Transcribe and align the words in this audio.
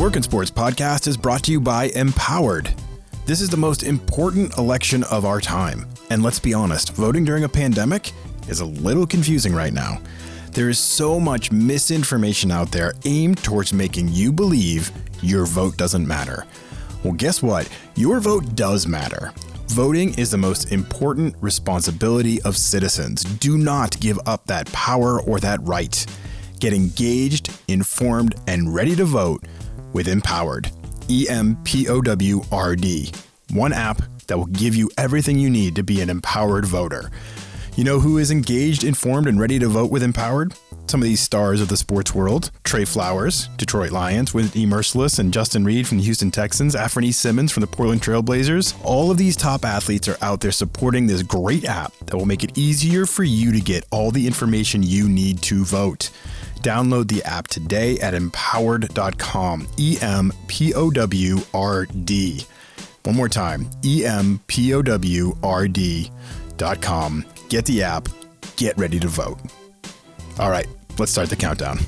Work 0.00 0.16
in 0.16 0.22
Sports 0.22 0.50
podcast 0.50 1.06
is 1.08 1.18
brought 1.18 1.42
to 1.42 1.52
you 1.52 1.60
by 1.60 1.90
EMPOWRD. 1.90 2.72
This 3.26 3.42
is 3.42 3.50
the 3.50 3.58
most 3.58 3.82
important 3.82 4.56
election 4.56 5.04
of 5.10 5.26
our 5.26 5.42
time. 5.42 5.86
And 6.08 6.22
let's 6.22 6.38
be 6.38 6.54
honest, 6.54 6.94
voting 6.94 7.22
during 7.22 7.44
a 7.44 7.48
pandemic 7.50 8.12
is 8.48 8.60
a 8.60 8.64
little 8.64 9.06
confusing 9.06 9.54
right 9.54 9.74
now. 9.74 10.00
There 10.52 10.70
is 10.70 10.78
so 10.78 11.20
much 11.20 11.52
misinformation 11.52 12.50
out 12.50 12.72
there 12.72 12.94
aimed 13.04 13.44
towards 13.44 13.74
making 13.74 14.08
you 14.08 14.32
believe 14.32 14.90
your 15.20 15.44
vote 15.44 15.76
doesn't 15.76 16.08
matter. 16.08 16.46
Well, 17.04 17.12
guess 17.12 17.42
what? 17.42 17.68
Your 17.94 18.20
vote 18.20 18.54
does 18.54 18.86
matter. 18.86 19.34
Voting 19.66 20.18
is 20.18 20.30
the 20.30 20.38
most 20.38 20.72
important 20.72 21.36
responsibility 21.42 22.40
of 22.40 22.56
citizens. 22.56 23.22
Do 23.22 23.58
not 23.58 24.00
give 24.00 24.18
up 24.24 24.46
that 24.46 24.64
power 24.72 25.20
or 25.20 25.40
that 25.40 25.60
right. 25.60 26.06
Get 26.58 26.72
engaged, 26.72 27.52
informed, 27.68 28.34
and 28.46 28.74
ready 28.74 28.96
to 28.96 29.04
vote 29.04 29.44
with 29.92 30.06
EMPOWRD. 30.06 30.72
E 31.08 31.28
M 31.28 31.56
P 31.64 31.88
O 31.88 32.00
W 32.00 32.42
R 32.52 32.76
D. 32.76 33.12
One 33.52 33.72
app 33.72 34.02
that 34.28 34.38
will 34.38 34.46
give 34.46 34.76
you 34.76 34.90
everything 34.96 35.38
you 35.38 35.50
need 35.50 35.74
to 35.76 35.82
be 35.82 36.00
an 36.00 36.08
empowered 36.08 36.64
voter. 36.64 37.10
You 37.76 37.84
know 37.84 38.00
who 38.00 38.18
is 38.18 38.30
engaged, 38.30 38.84
informed, 38.84 39.26
and 39.26 39.40
ready 39.40 39.58
to 39.58 39.68
vote 39.68 39.90
with 39.90 40.02
EMPOWRD? 40.02 40.54
Some 40.90 41.00
of 41.00 41.04
these 41.04 41.20
stars 41.20 41.60
of 41.60 41.68
the 41.68 41.76
sports 41.76 42.14
world 42.14 42.50
Trey 42.64 42.84
Flowers, 42.84 43.48
Detroit 43.56 43.92
Lions, 43.92 44.34
Whitney 44.34 44.66
Mercilus, 44.66 45.20
and 45.20 45.32
Justin 45.32 45.64
Reid 45.64 45.86
from 45.86 45.98
the 45.98 46.04
Houston 46.04 46.32
Texans, 46.32 46.74
Anfernee 46.74 47.14
Simons 47.14 47.52
from 47.52 47.60
the 47.60 47.68
Portland 47.68 48.02
Trailblazers. 48.02 48.74
All 48.84 49.10
of 49.10 49.16
these 49.16 49.36
top 49.36 49.64
athletes 49.64 50.08
are 50.08 50.18
out 50.20 50.40
there 50.40 50.50
supporting 50.50 51.06
this 51.06 51.22
great 51.22 51.64
app 51.64 51.92
that 52.06 52.16
will 52.16 52.26
make 52.26 52.42
it 52.42 52.58
easier 52.58 53.06
for 53.06 53.22
you 53.22 53.52
to 53.52 53.60
get 53.60 53.86
all 53.92 54.10
the 54.10 54.26
information 54.26 54.82
you 54.82 55.08
need 55.08 55.40
to 55.42 55.64
vote. 55.64 56.10
Download 56.62 57.08
the 57.08 57.22
app 57.24 57.48
today 57.48 57.98
at 58.00 58.14
EMPOWRD.com. 58.14 59.66
E 59.78 59.98
M 60.02 60.32
P 60.46 60.74
O 60.74 60.90
W 60.90 61.38
R 61.54 61.86
D. 61.86 62.44
One 63.04 63.16
more 63.16 63.28
time 63.28 63.68
E 63.82 64.04
M 64.04 64.40
P 64.46 64.74
O 64.74 64.82
W 64.82 65.36
R 65.42 65.68
D.com. 65.68 67.24
Get 67.48 67.64
the 67.64 67.82
app, 67.82 68.08
get 68.56 68.76
ready 68.76 69.00
to 69.00 69.08
vote. 69.08 69.38
All 70.38 70.50
right, 70.50 70.66
let's 70.98 71.12
start 71.12 71.30
the 71.30 71.36
countdown. 71.36 71.78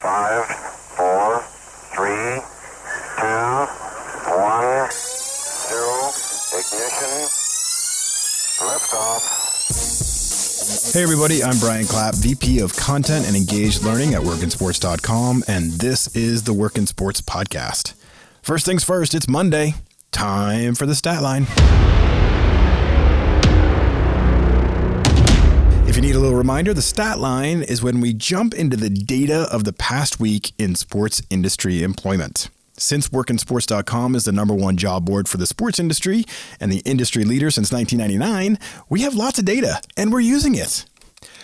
Five, 0.00 0.46
four, 0.96 1.40
three, 1.94 2.40
two, 3.20 3.66
one, 4.34 4.90
zero, 4.90 6.08
ignition, 6.58 7.28
liftoff. 8.58 9.33
Hey, 10.92 11.02
everybody, 11.02 11.42
I'm 11.42 11.58
Brian 11.58 11.86
Clapp, 11.86 12.14
VP 12.14 12.60
of 12.60 12.76
Content 12.76 13.26
and 13.26 13.34
Engaged 13.34 13.82
Learning 13.82 14.14
at 14.14 14.20
workinsports.com, 14.20 15.42
and 15.48 15.72
this 15.72 16.14
is 16.14 16.44
the 16.44 16.52
Work 16.52 16.76
in 16.78 16.86
Sports 16.86 17.20
Podcast. 17.20 17.94
First 18.42 18.64
things 18.64 18.84
first, 18.84 19.12
it's 19.14 19.26
Monday. 19.26 19.74
Time 20.12 20.74
for 20.76 20.86
the 20.86 20.94
stat 20.94 21.22
line. 21.22 21.46
If 25.88 25.96
you 25.96 26.02
need 26.02 26.14
a 26.14 26.20
little 26.20 26.36
reminder, 26.38 26.72
the 26.72 26.82
stat 26.82 27.18
line 27.18 27.62
is 27.62 27.82
when 27.82 28.00
we 28.00 28.12
jump 28.12 28.54
into 28.54 28.76
the 28.76 28.90
data 28.90 29.48
of 29.50 29.64
the 29.64 29.72
past 29.72 30.20
week 30.20 30.52
in 30.58 30.74
sports 30.76 31.22
industry 31.30 31.82
employment. 31.82 32.50
Since 32.76 33.10
workinsports.com 33.10 34.16
is 34.16 34.24
the 34.24 34.32
number 34.32 34.54
one 34.54 34.76
job 34.76 35.04
board 35.04 35.28
for 35.28 35.36
the 35.36 35.46
sports 35.46 35.78
industry 35.78 36.24
and 36.58 36.72
the 36.72 36.80
industry 36.80 37.22
leader 37.24 37.48
since 37.50 37.70
1999, 37.72 38.58
we 38.88 39.02
have 39.02 39.14
lots 39.14 39.38
of 39.38 39.44
data 39.44 39.80
and 39.96 40.12
we're 40.12 40.18
using 40.20 40.56
it. 40.56 40.84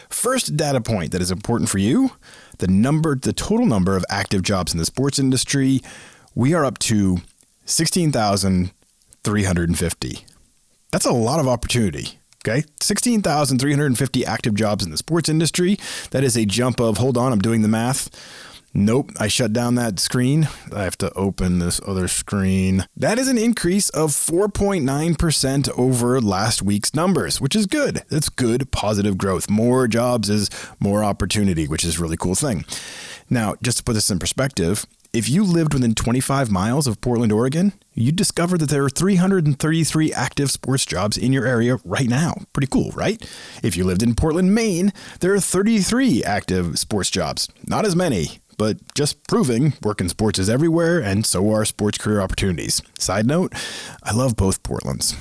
First 0.08 0.56
data 0.56 0.80
point 0.80 1.12
that 1.12 1.22
is 1.22 1.30
important 1.30 1.70
for 1.70 1.78
you, 1.78 2.10
the 2.58 2.66
number 2.66 3.14
the 3.14 3.32
total 3.32 3.64
number 3.64 3.94
of 3.96 4.04
active 4.10 4.42
jobs 4.42 4.72
in 4.72 4.78
the 4.78 4.84
sports 4.84 5.20
industry, 5.20 5.80
we 6.34 6.52
are 6.52 6.64
up 6.64 6.80
to 6.80 7.18
16,350. 7.64 10.24
That's 10.90 11.06
a 11.06 11.12
lot 11.12 11.38
of 11.38 11.46
opportunity. 11.46 12.18
Okay, 12.42 12.64
16,350 12.80 14.24
active 14.24 14.54
jobs 14.54 14.82
in 14.82 14.90
the 14.90 14.96
sports 14.96 15.28
industry. 15.28 15.78
That 16.10 16.24
is 16.24 16.36
a 16.36 16.46
jump 16.46 16.80
of, 16.80 16.96
hold 16.96 17.18
on, 17.18 17.32
I'm 17.32 17.38
doing 17.38 17.60
the 17.60 17.68
math. 17.68 18.08
Nope, 18.72 19.10
I 19.18 19.26
shut 19.26 19.52
down 19.52 19.74
that 19.74 19.98
screen. 19.98 20.48
I 20.72 20.84
have 20.84 20.96
to 20.98 21.12
open 21.14 21.58
this 21.58 21.80
other 21.86 22.06
screen. 22.06 22.86
That 22.96 23.18
is 23.18 23.26
an 23.26 23.36
increase 23.36 23.88
of 23.90 24.10
4.9% 24.10 25.68
over 25.76 26.20
last 26.20 26.62
week's 26.62 26.94
numbers, 26.94 27.40
which 27.40 27.56
is 27.56 27.66
good. 27.66 28.02
That's 28.08 28.28
good, 28.28 28.70
positive 28.70 29.18
growth. 29.18 29.50
More 29.50 29.88
jobs 29.88 30.30
is 30.30 30.50
more 30.78 31.02
opportunity, 31.02 31.66
which 31.66 31.84
is 31.84 31.98
a 31.98 32.02
really 32.02 32.16
cool 32.16 32.36
thing. 32.36 32.64
Now, 33.28 33.56
just 33.60 33.78
to 33.78 33.84
put 33.84 33.94
this 33.94 34.10
in 34.10 34.20
perspective, 34.20 34.86
if 35.12 35.28
you 35.28 35.42
lived 35.42 35.74
within 35.74 35.96
25 35.96 36.52
miles 36.52 36.86
of 36.86 37.00
Portland, 37.00 37.32
Oregon, 37.32 37.72
you'd 37.94 38.14
discover 38.14 38.56
that 38.56 38.68
there 38.68 38.84
are 38.84 38.90
333 38.90 40.12
active 40.12 40.52
sports 40.52 40.84
jobs 40.84 41.18
in 41.18 41.32
your 41.32 41.44
area 41.44 41.78
right 41.84 42.08
now. 42.08 42.34
Pretty 42.52 42.68
cool, 42.68 42.92
right? 42.92 43.20
If 43.64 43.76
you 43.76 43.82
lived 43.82 44.04
in 44.04 44.14
Portland, 44.14 44.54
Maine, 44.54 44.92
there 45.18 45.34
are 45.34 45.40
33 45.40 46.22
active 46.22 46.78
sports 46.78 47.10
jobs. 47.10 47.48
Not 47.66 47.84
as 47.84 47.96
many, 47.96 48.39
but 48.60 48.76
just 48.94 49.26
proving 49.26 49.72
work 49.82 50.02
in 50.02 50.10
sports 50.10 50.38
is 50.38 50.50
everywhere, 50.50 50.98
and 50.98 51.24
so 51.24 51.50
are 51.50 51.64
sports 51.64 51.96
career 51.96 52.20
opportunities. 52.20 52.82
Side 52.98 53.24
note, 53.24 53.54
I 54.02 54.12
love 54.12 54.36
both 54.36 54.62
Portlands. 54.62 55.16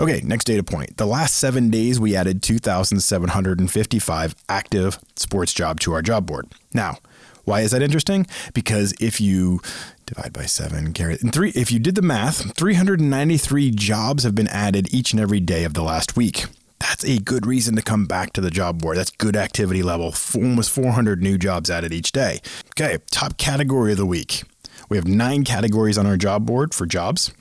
Okay, 0.00 0.22
next 0.24 0.44
data 0.44 0.62
point. 0.62 0.96
The 0.96 1.04
last 1.04 1.36
seven 1.36 1.68
days, 1.68 2.00
we 2.00 2.16
added 2.16 2.42
2,755 2.42 4.34
active 4.48 4.98
sports 5.16 5.52
job 5.52 5.80
to 5.80 5.92
our 5.92 6.00
job 6.00 6.24
board. 6.24 6.48
Now, 6.72 6.96
why 7.44 7.60
is 7.60 7.72
that 7.72 7.82
interesting? 7.82 8.26
Because 8.54 8.94
if 8.98 9.20
you 9.20 9.60
divide 10.06 10.32
by 10.32 10.46
seven, 10.46 10.94
carry 10.94 11.16
three, 11.16 11.50
if 11.50 11.70
you 11.70 11.78
did 11.78 11.94
the 11.94 12.00
math, 12.00 12.56
393 12.56 13.70
jobs 13.72 14.24
have 14.24 14.34
been 14.34 14.48
added 14.48 14.94
each 14.94 15.12
and 15.12 15.20
every 15.20 15.40
day 15.40 15.64
of 15.64 15.74
the 15.74 15.82
last 15.82 16.16
week. 16.16 16.46
That's 16.82 17.04
a 17.04 17.18
good 17.18 17.46
reason 17.46 17.76
to 17.76 17.82
come 17.82 18.06
back 18.06 18.32
to 18.32 18.40
the 18.40 18.50
job 18.50 18.82
board. 18.82 18.96
That's 18.96 19.10
good 19.10 19.36
activity 19.36 19.84
level. 19.84 20.14
Almost 20.34 20.70
400 20.70 21.22
new 21.22 21.38
jobs 21.38 21.70
added 21.70 21.92
each 21.92 22.10
day. 22.10 22.40
Okay, 22.70 22.98
top 23.12 23.38
category 23.38 23.92
of 23.92 23.98
the 23.98 24.06
week. 24.06 24.42
We 24.88 24.96
have 24.96 25.06
nine 25.06 25.44
categories 25.44 25.96
on 25.96 26.06
our 26.06 26.16
job 26.16 26.44
board 26.44 26.74
for 26.74 26.84
jobs. 26.84 27.32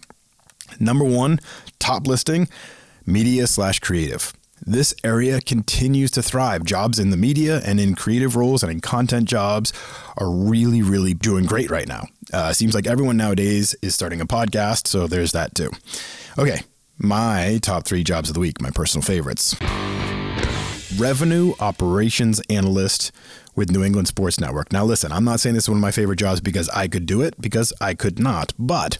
Number 0.79 1.03
one, 1.03 1.39
top 1.79 2.05
listing, 2.05 2.49
media 3.07 3.47
slash 3.47 3.79
creative. 3.79 4.31
This 4.63 4.93
area 5.03 5.41
continues 5.41 6.11
to 6.11 6.21
thrive. 6.21 6.63
Jobs 6.63 6.99
in 6.99 7.09
the 7.09 7.17
media 7.17 7.61
and 7.65 7.79
in 7.79 7.95
creative 7.95 8.35
roles 8.35 8.61
and 8.61 8.71
in 8.71 8.79
content 8.79 9.27
jobs 9.27 9.73
are 10.17 10.29
really, 10.29 10.83
really 10.83 11.15
doing 11.15 11.45
great 11.45 11.71
right 11.71 11.87
now. 11.87 12.05
Uh, 12.31 12.53
seems 12.53 12.75
like 12.75 12.85
everyone 12.85 13.17
nowadays 13.17 13.75
is 13.81 13.95
starting 13.95 14.21
a 14.21 14.27
podcast, 14.27 14.85
so 14.85 15.07
there's 15.07 15.31
that 15.31 15.55
too. 15.55 15.71
Okay, 16.37 16.61
my 17.03 17.59
top 17.61 17.85
three 17.85 18.03
jobs 18.03 18.29
of 18.29 18.33
the 18.33 18.39
week, 18.39 18.61
my 18.61 18.69
personal 18.71 19.03
favorites. 19.03 19.55
Revenue 20.97 21.53
Operations 21.59 22.41
Analyst 22.49 23.11
with 23.55 23.71
New 23.71 23.83
England 23.83 24.07
Sports 24.07 24.39
Network. 24.39 24.71
Now, 24.71 24.85
listen, 24.85 25.11
I'm 25.11 25.23
not 25.23 25.39
saying 25.39 25.55
this 25.55 25.65
is 25.65 25.69
one 25.69 25.77
of 25.77 25.81
my 25.81 25.91
favorite 25.91 26.19
jobs 26.19 26.41
because 26.41 26.69
I 26.69 26.87
could 26.87 27.05
do 27.05 27.21
it, 27.21 27.39
because 27.39 27.73
I 27.81 27.93
could 27.93 28.19
not. 28.19 28.53
But 28.59 28.97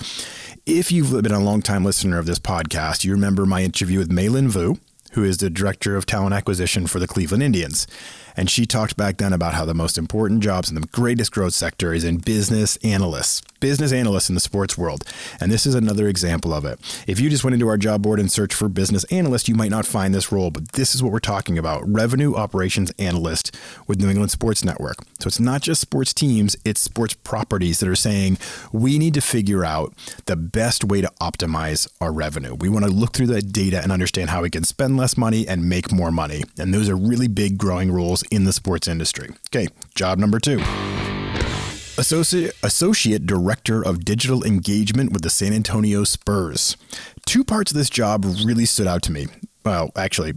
if 0.65 0.91
you've 0.91 1.21
been 1.21 1.31
a 1.31 1.39
long 1.39 1.61
time 1.61 1.83
listener 1.83 2.17
of 2.17 2.25
this 2.25 2.39
podcast, 2.39 3.03
you 3.03 3.11
remember 3.11 3.45
my 3.45 3.61
interview 3.61 3.99
with 3.99 4.09
Maylin 4.09 4.47
Vu 4.47 4.77
who 5.11 5.23
is 5.23 5.37
the 5.37 5.49
director 5.49 5.95
of 5.95 6.05
talent 6.05 6.33
acquisition 6.33 6.87
for 6.87 6.99
the 6.99 7.07
Cleveland 7.07 7.43
Indians. 7.43 7.87
And 8.35 8.49
she 8.49 8.65
talked 8.65 8.95
back 8.95 9.17
then 9.17 9.33
about 9.33 9.53
how 9.53 9.65
the 9.65 9.73
most 9.73 9.97
important 9.97 10.41
jobs 10.41 10.69
in 10.69 10.75
the 10.75 10.87
greatest 10.87 11.31
growth 11.31 11.53
sector 11.53 11.93
is 11.93 12.03
in 12.03 12.17
business 12.17 12.77
analysts, 12.77 13.41
business 13.61 13.93
analysts 13.93 14.27
in 14.27 14.35
the 14.35 14.41
sports 14.41 14.77
world. 14.77 15.05
And 15.39 15.49
this 15.49 15.65
is 15.65 15.73
another 15.73 16.09
example 16.09 16.53
of 16.53 16.65
it. 16.65 16.79
If 17.07 17.21
you 17.21 17.29
just 17.29 17.45
went 17.45 17.53
into 17.53 17.69
our 17.69 17.77
job 17.77 18.01
board 18.01 18.19
and 18.19 18.29
searched 18.29 18.53
for 18.53 18.67
business 18.67 19.05
analyst, 19.05 19.47
you 19.47 19.55
might 19.55 19.71
not 19.71 19.85
find 19.85 20.13
this 20.13 20.31
role, 20.31 20.51
but 20.51 20.73
this 20.73 20.93
is 20.93 21.01
what 21.01 21.13
we're 21.13 21.19
talking 21.19 21.57
about 21.57 21.87
revenue 21.87 22.35
operations 22.35 22.91
analyst 22.99 23.55
with 23.87 24.01
New 24.01 24.09
England 24.09 24.31
Sports 24.31 24.65
Network. 24.65 24.97
So 25.19 25.27
it's 25.27 25.39
not 25.39 25.61
just 25.61 25.79
sports 25.79 26.13
teams, 26.13 26.57
it's 26.65 26.81
sports 26.81 27.13
properties 27.13 27.79
that 27.79 27.87
are 27.87 27.95
saying 27.95 28.37
we 28.73 28.97
need 28.97 29.13
to 29.13 29.21
figure 29.21 29.63
out 29.63 29.93
the 30.25 30.35
best 30.35 30.83
way 30.83 30.99
to 31.01 31.11
optimize 31.21 31.87
our 32.01 32.11
revenue. 32.11 32.55
We 32.55 32.67
want 32.67 32.85
to 32.85 32.91
look 32.91 33.13
through 33.13 33.27
the 33.27 33.41
data 33.41 33.81
and 33.81 33.91
understand 33.91 34.31
how 34.31 34.41
we 34.41 34.49
can 34.49 34.63
spend 34.63 34.97
less 34.97 35.15
money 35.15 35.47
and 35.47 35.69
make 35.69 35.91
more 35.91 36.11
money. 36.11 36.43
And 36.57 36.73
those 36.73 36.89
are 36.89 36.97
really 36.97 37.27
big 37.27 37.57
growing 37.57 37.91
roles 37.91 38.23
in 38.23 38.45
the 38.45 38.53
sports 38.53 38.87
industry. 38.87 39.29
Okay, 39.49 39.67
job 39.95 40.17
number 40.17 40.39
two. 40.39 40.59
Associate, 41.97 42.53
Associate 42.63 43.25
Director 43.25 43.85
of 43.85 44.05
Digital 44.05 44.43
Engagement 44.43 45.11
with 45.11 45.21
the 45.21 45.29
San 45.29 45.53
Antonio 45.53 46.03
Spurs. 46.03 46.77
Two 47.25 47.43
parts 47.43 47.71
of 47.71 47.77
this 47.77 47.89
job 47.89 48.25
really 48.25 48.65
stood 48.65 48.87
out 48.87 49.01
to 49.03 49.11
me. 49.11 49.27
Well, 49.65 49.91
actually, 49.95 50.33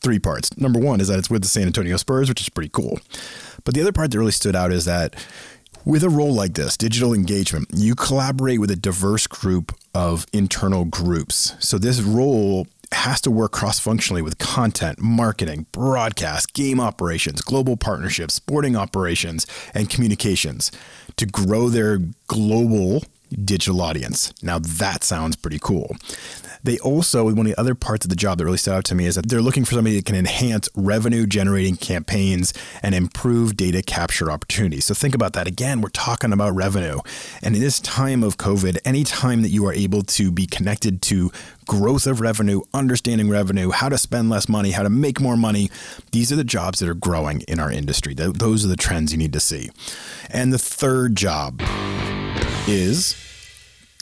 three 0.00 0.18
parts. 0.18 0.56
Number 0.58 0.78
one 0.78 1.00
is 1.00 1.08
that 1.08 1.18
it's 1.18 1.30
with 1.30 1.42
the 1.42 1.48
San 1.48 1.66
Antonio 1.66 1.96
Spurs, 1.96 2.28
which 2.28 2.40
is 2.40 2.48
pretty 2.48 2.68
cool. 2.68 3.00
But 3.64 3.74
the 3.74 3.80
other 3.80 3.92
part 3.92 4.10
that 4.10 4.18
really 4.18 4.32
stood 4.32 4.54
out 4.54 4.72
is 4.72 4.84
that 4.84 5.14
with 5.84 6.04
a 6.04 6.10
role 6.10 6.34
like 6.34 6.54
this, 6.54 6.76
digital 6.76 7.12
engagement, 7.12 7.68
you 7.74 7.94
collaborate 7.94 8.60
with 8.60 8.70
a 8.70 8.76
diverse 8.76 9.26
group 9.26 9.74
of 9.94 10.26
internal 10.32 10.84
groups. 10.84 11.54
So 11.58 11.78
this 11.78 12.00
role 12.00 12.66
has 12.92 13.20
to 13.22 13.30
work 13.30 13.52
cross 13.52 13.78
functionally 13.78 14.22
with 14.22 14.38
content, 14.38 14.98
marketing, 15.00 15.66
broadcast, 15.72 16.52
game 16.54 16.80
operations, 16.80 17.40
global 17.40 17.76
partnerships, 17.76 18.34
sporting 18.34 18.76
operations, 18.76 19.46
and 19.74 19.90
communications 19.90 20.70
to 21.16 21.26
grow 21.26 21.68
their 21.68 21.98
global 22.26 23.02
digital 23.32 23.80
audience. 23.80 24.32
Now 24.42 24.58
that 24.58 25.04
sounds 25.04 25.36
pretty 25.36 25.58
cool. 25.60 25.96
They 26.64 26.78
also, 26.78 27.24
one 27.24 27.40
of 27.40 27.46
the 27.46 27.58
other 27.58 27.74
parts 27.74 28.04
of 28.04 28.10
the 28.10 28.16
job 28.16 28.38
that 28.38 28.44
really 28.44 28.56
stood 28.56 28.74
out 28.74 28.84
to 28.84 28.94
me 28.94 29.06
is 29.06 29.16
that 29.16 29.28
they're 29.28 29.42
looking 29.42 29.64
for 29.64 29.74
somebody 29.74 29.96
that 29.96 30.04
can 30.04 30.14
enhance 30.14 30.68
revenue 30.76 31.26
generating 31.26 31.76
campaigns 31.76 32.54
and 32.82 32.94
improve 32.94 33.56
data 33.56 33.82
capture 33.82 34.30
opportunities. 34.30 34.84
So 34.84 34.94
think 34.94 35.14
about 35.14 35.32
that. 35.32 35.48
Again, 35.48 35.80
we're 35.80 35.88
talking 35.88 36.32
about 36.32 36.54
revenue. 36.54 37.00
And 37.42 37.56
in 37.56 37.60
this 37.60 37.80
time 37.80 38.22
of 38.22 38.36
COVID, 38.36 38.78
any 38.84 39.02
time 39.02 39.42
that 39.42 39.48
you 39.48 39.66
are 39.66 39.72
able 39.72 40.02
to 40.02 40.30
be 40.30 40.46
connected 40.46 41.02
to 41.02 41.32
growth 41.66 42.06
of 42.06 42.20
revenue, 42.20 42.60
understanding 42.72 43.28
revenue, 43.28 43.70
how 43.70 43.88
to 43.88 43.98
spend 43.98 44.30
less 44.30 44.48
money, 44.48 44.70
how 44.70 44.84
to 44.84 44.90
make 44.90 45.20
more 45.20 45.36
money, 45.36 45.68
these 46.12 46.30
are 46.30 46.36
the 46.36 46.44
jobs 46.44 46.78
that 46.78 46.88
are 46.88 46.94
growing 46.94 47.40
in 47.42 47.58
our 47.58 47.72
industry. 47.72 48.14
Those 48.14 48.64
are 48.64 48.68
the 48.68 48.76
trends 48.76 49.10
you 49.10 49.18
need 49.18 49.32
to 49.32 49.40
see. 49.40 49.70
And 50.30 50.52
the 50.52 50.58
third 50.58 51.16
job 51.16 51.60
is 52.68 53.16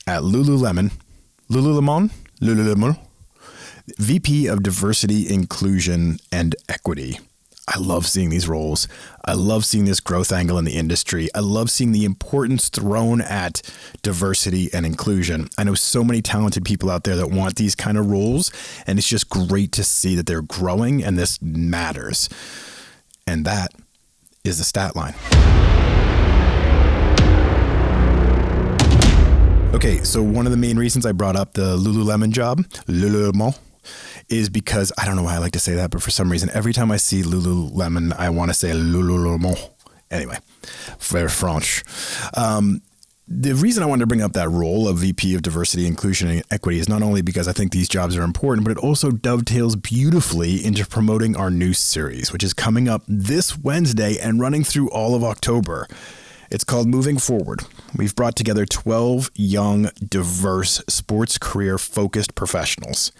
at 0.06 0.22
Lululemon, 0.22 0.92
Lululemon, 1.50 2.10
Lululemon, 2.40 2.98
VP 3.98 4.46
of 4.46 4.62
Diversity, 4.62 5.32
Inclusion, 5.32 6.18
and 6.30 6.54
Equity. 6.68 7.18
I 7.68 7.78
love 7.78 8.06
seeing 8.06 8.30
these 8.30 8.48
roles. 8.48 8.88
I 9.24 9.34
love 9.34 9.64
seeing 9.64 9.84
this 9.84 10.00
growth 10.00 10.32
angle 10.32 10.58
in 10.58 10.64
the 10.64 10.76
industry. 10.76 11.28
I 11.34 11.40
love 11.40 11.70
seeing 11.70 11.92
the 11.92 12.04
importance 12.04 12.68
thrown 12.68 13.20
at 13.20 13.62
diversity 14.02 14.68
and 14.74 14.84
inclusion. 14.84 15.48
I 15.56 15.64
know 15.64 15.74
so 15.74 16.02
many 16.02 16.20
talented 16.20 16.64
people 16.64 16.90
out 16.90 17.04
there 17.04 17.16
that 17.16 17.30
want 17.30 17.56
these 17.56 17.76
kind 17.76 17.96
of 17.96 18.10
roles, 18.10 18.50
and 18.86 18.98
it's 18.98 19.08
just 19.08 19.28
great 19.30 19.70
to 19.72 19.84
see 19.84 20.16
that 20.16 20.26
they're 20.26 20.42
growing 20.42 21.04
and 21.04 21.16
this 21.16 21.40
matters. 21.40 22.28
And 23.26 23.44
that 23.44 23.72
is 24.42 24.58
the 24.58 24.64
stat 24.64 24.96
line. 24.96 25.14
Okay, 29.72 30.02
so 30.02 30.20
one 30.20 30.46
of 30.46 30.50
the 30.50 30.58
main 30.58 30.76
reasons 30.76 31.06
I 31.06 31.12
brought 31.12 31.36
up 31.36 31.54
the 31.54 31.76
Lululemon 31.76 32.32
job, 32.32 32.58
Lululemon, 32.88 33.56
is 34.28 34.48
because 34.48 34.92
I 34.98 35.06
don't 35.06 35.14
know 35.14 35.22
why 35.22 35.36
I 35.36 35.38
like 35.38 35.52
to 35.52 35.60
say 35.60 35.74
that, 35.74 35.90
but 35.92 36.02
for 36.02 36.10
some 36.10 36.30
reason, 36.30 36.50
every 36.52 36.72
time 36.72 36.90
I 36.90 36.96
see 36.96 37.22
Lululemon, 37.22 38.12
I 38.18 38.30
want 38.30 38.50
to 38.50 38.54
say 38.54 38.72
Lululemon. 38.72 39.58
Anyway, 40.10 40.38
very 40.98 41.28
French. 41.28 41.84
Um, 42.36 42.82
the 43.28 43.54
reason 43.54 43.84
I 43.84 43.86
wanted 43.86 44.00
to 44.00 44.06
bring 44.08 44.22
up 44.22 44.32
that 44.32 44.48
role 44.48 44.88
of 44.88 44.98
VP 44.98 45.36
of 45.36 45.42
Diversity, 45.42 45.86
Inclusion, 45.86 46.28
and 46.28 46.42
Equity 46.50 46.80
is 46.80 46.88
not 46.88 47.00
only 47.00 47.22
because 47.22 47.46
I 47.46 47.52
think 47.52 47.70
these 47.70 47.88
jobs 47.88 48.16
are 48.16 48.22
important, 48.22 48.64
but 48.66 48.72
it 48.72 48.78
also 48.78 49.12
dovetails 49.12 49.76
beautifully 49.76 50.64
into 50.64 50.84
promoting 50.84 51.36
our 51.36 51.48
new 51.48 51.74
series, 51.74 52.32
which 52.32 52.42
is 52.42 52.52
coming 52.52 52.88
up 52.88 53.02
this 53.06 53.56
Wednesday 53.56 54.18
and 54.18 54.40
running 54.40 54.64
through 54.64 54.90
all 54.90 55.14
of 55.14 55.22
October. 55.22 55.86
It's 56.50 56.64
called 56.64 56.88
Moving 56.88 57.16
Forward. 57.18 57.60
We've 57.94 58.16
brought 58.16 58.34
together 58.34 58.66
12 58.66 59.30
young, 59.36 59.88
diverse, 60.08 60.82
sports 60.88 61.38
career 61.38 61.78
focused 61.78 62.34
professionals 62.34 63.12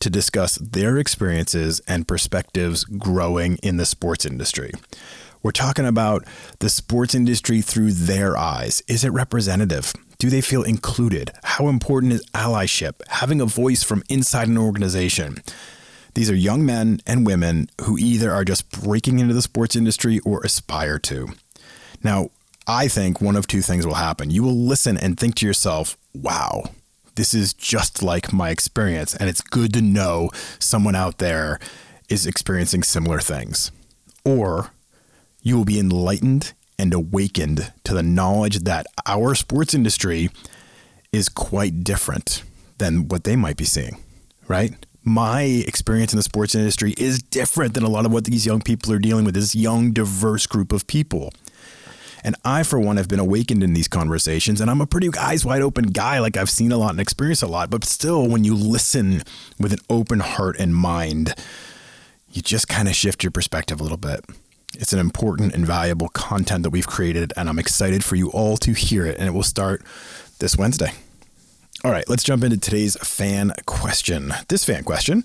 to 0.00 0.08
discuss 0.08 0.56
their 0.56 0.96
experiences 0.96 1.82
and 1.86 2.08
perspectives 2.08 2.84
growing 2.84 3.56
in 3.56 3.76
the 3.76 3.84
sports 3.84 4.24
industry. 4.24 4.72
We're 5.42 5.50
talking 5.50 5.84
about 5.84 6.24
the 6.60 6.70
sports 6.70 7.14
industry 7.14 7.60
through 7.60 7.92
their 7.92 8.38
eyes. 8.38 8.82
Is 8.88 9.04
it 9.04 9.10
representative? 9.10 9.92
Do 10.18 10.30
they 10.30 10.40
feel 10.40 10.62
included? 10.62 11.30
How 11.44 11.68
important 11.68 12.14
is 12.14 12.26
allyship? 12.30 13.06
Having 13.08 13.42
a 13.42 13.46
voice 13.46 13.82
from 13.82 14.02
inside 14.08 14.48
an 14.48 14.56
organization? 14.56 15.42
These 16.14 16.30
are 16.30 16.34
young 16.34 16.64
men 16.64 17.00
and 17.06 17.26
women 17.26 17.68
who 17.82 17.98
either 17.98 18.32
are 18.32 18.46
just 18.46 18.70
breaking 18.70 19.18
into 19.18 19.34
the 19.34 19.42
sports 19.42 19.76
industry 19.76 20.20
or 20.20 20.40
aspire 20.42 20.98
to. 21.00 21.28
Now, 22.02 22.30
I 22.68 22.86
think 22.86 23.22
one 23.22 23.34
of 23.34 23.46
two 23.46 23.62
things 23.62 23.86
will 23.86 23.94
happen. 23.94 24.30
You 24.30 24.42
will 24.42 24.54
listen 24.54 24.98
and 24.98 25.18
think 25.18 25.36
to 25.36 25.46
yourself, 25.46 25.96
wow, 26.14 26.64
this 27.14 27.32
is 27.32 27.54
just 27.54 28.02
like 28.02 28.30
my 28.30 28.50
experience. 28.50 29.14
And 29.14 29.30
it's 29.30 29.40
good 29.40 29.72
to 29.72 29.80
know 29.80 30.28
someone 30.58 30.94
out 30.94 31.16
there 31.16 31.58
is 32.10 32.26
experiencing 32.26 32.82
similar 32.82 33.20
things. 33.20 33.72
Or 34.22 34.70
you 35.42 35.56
will 35.56 35.64
be 35.64 35.78
enlightened 35.78 36.52
and 36.78 36.92
awakened 36.92 37.72
to 37.84 37.94
the 37.94 38.02
knowledge 38.02 38.58
that 38.60 38.86
our 39.06 39.34
sports 39.34 39.72
industry 39.72 40.28
is 41.10 41.30
quite 41.30 41.82
different 41.82 42.42
than 42.76 43.08
what 43.08 43.24
they 43.24 43.34
might 43.34 43.56
be 43.56 43.64
seeing, 43.64 43.96
right? 44.46 44.74
My 45.02 45.42
experience 45.42 46.12
in 46.12 46.18
the 46.18 46.22
sports 46.22 46.54
industry 46.54 46.92
is 46.98 47.22
different 47.22 47.72
than 47.72 47.82
a 47.82 47.88
lot 47.88 48.04
of 48.04 48.12
what 48.12 48.24
these 48.24 48.44
young 48.44 48.60
people 48.60 48.92
are 48.92 48.98
dealing 48.98 49.24
with, 49.24 49.34
this 49.34 49.54
young, 49.54 49.92
diverse 49.92 50.46
group 50.46 50.70
of 50.70 50.86
people. 50.86 51.32
And 52.24 52.36
I, 52.44 52.62
for 52.62 52.78
one, 52.78 52.96
have 52.96 53.08
been 53.08 53.18
awakened 53.18 53.62
in 53.62 53.74
these 53.74 53.88
conversations. 53.88 54.60
And 54.60 54.70
I'm 54.70 54.80
a 54.80 54.86
pretty 54.86 55.08
eyes 55.18 55.44
wide 55.44 55.62
open 55.62 55.86
guy. 55.86 56.18
Like 56.18 56.36
I've 56.36 56.50
seen 56.50 56.72
a 56.72 56.78
lot 56.78 56.90
and 56.90 57.00
experienced 57.00 57.42
a 57.42 57.46
lot. 57.46 57.70
But 57.70 57.84
still, 57.84 58.26
when 58.28 58.44
you 58.44 58.54
listen 58.54 59.22
with 59.58 59.72
an 59.72 59.80
open 59.88 60.20
heart 60.20 60.56
and 60.58 60.74
mind, 60.74 61.34
you 62.30 62.42
just 62.42 62.68
kind 62.68 62.88
of 62.88 62.94
shift 62.94 63.22
your 63.22 63.30
perspective 63.30 63.80
a 63.80 63.82
little 63.82 63.98
bit. 63.98 64.24
It's 64.74 64.92
an 64.92 64.98
important 64.98 65.54
and 65.54 65.66
valuable 65.66 66.08
content 66.08 66.62
that 66.62 66.70
we've 66.70 66.86
created. 66.86 67.32
And 67.36 67.48
I'm 67.48 67.58
excited 67.58 68.04
for 68.04 68.16
you 68.16 68.30
all 68.30 68.56
to 68.58 68.72
hear 68.72 69.06
it. 69.06 69.18
And 69.18 69.28
it 69.28 69.32
will 69.32 69.42
start 69.42 69.82
this 70.38 70.56
Wednesday. 70.56 70.92
All 71.84 71.92
right, 71.92 72.08
let's 72.08 72.24
jump 72.24 72.42
into 72.42 72.58
today's 72.58 72.96
fan 72.96 73.52
question. 73.66 74.34
This 74.48 74.64
fan 74.64 74.82
question 74.82 75.24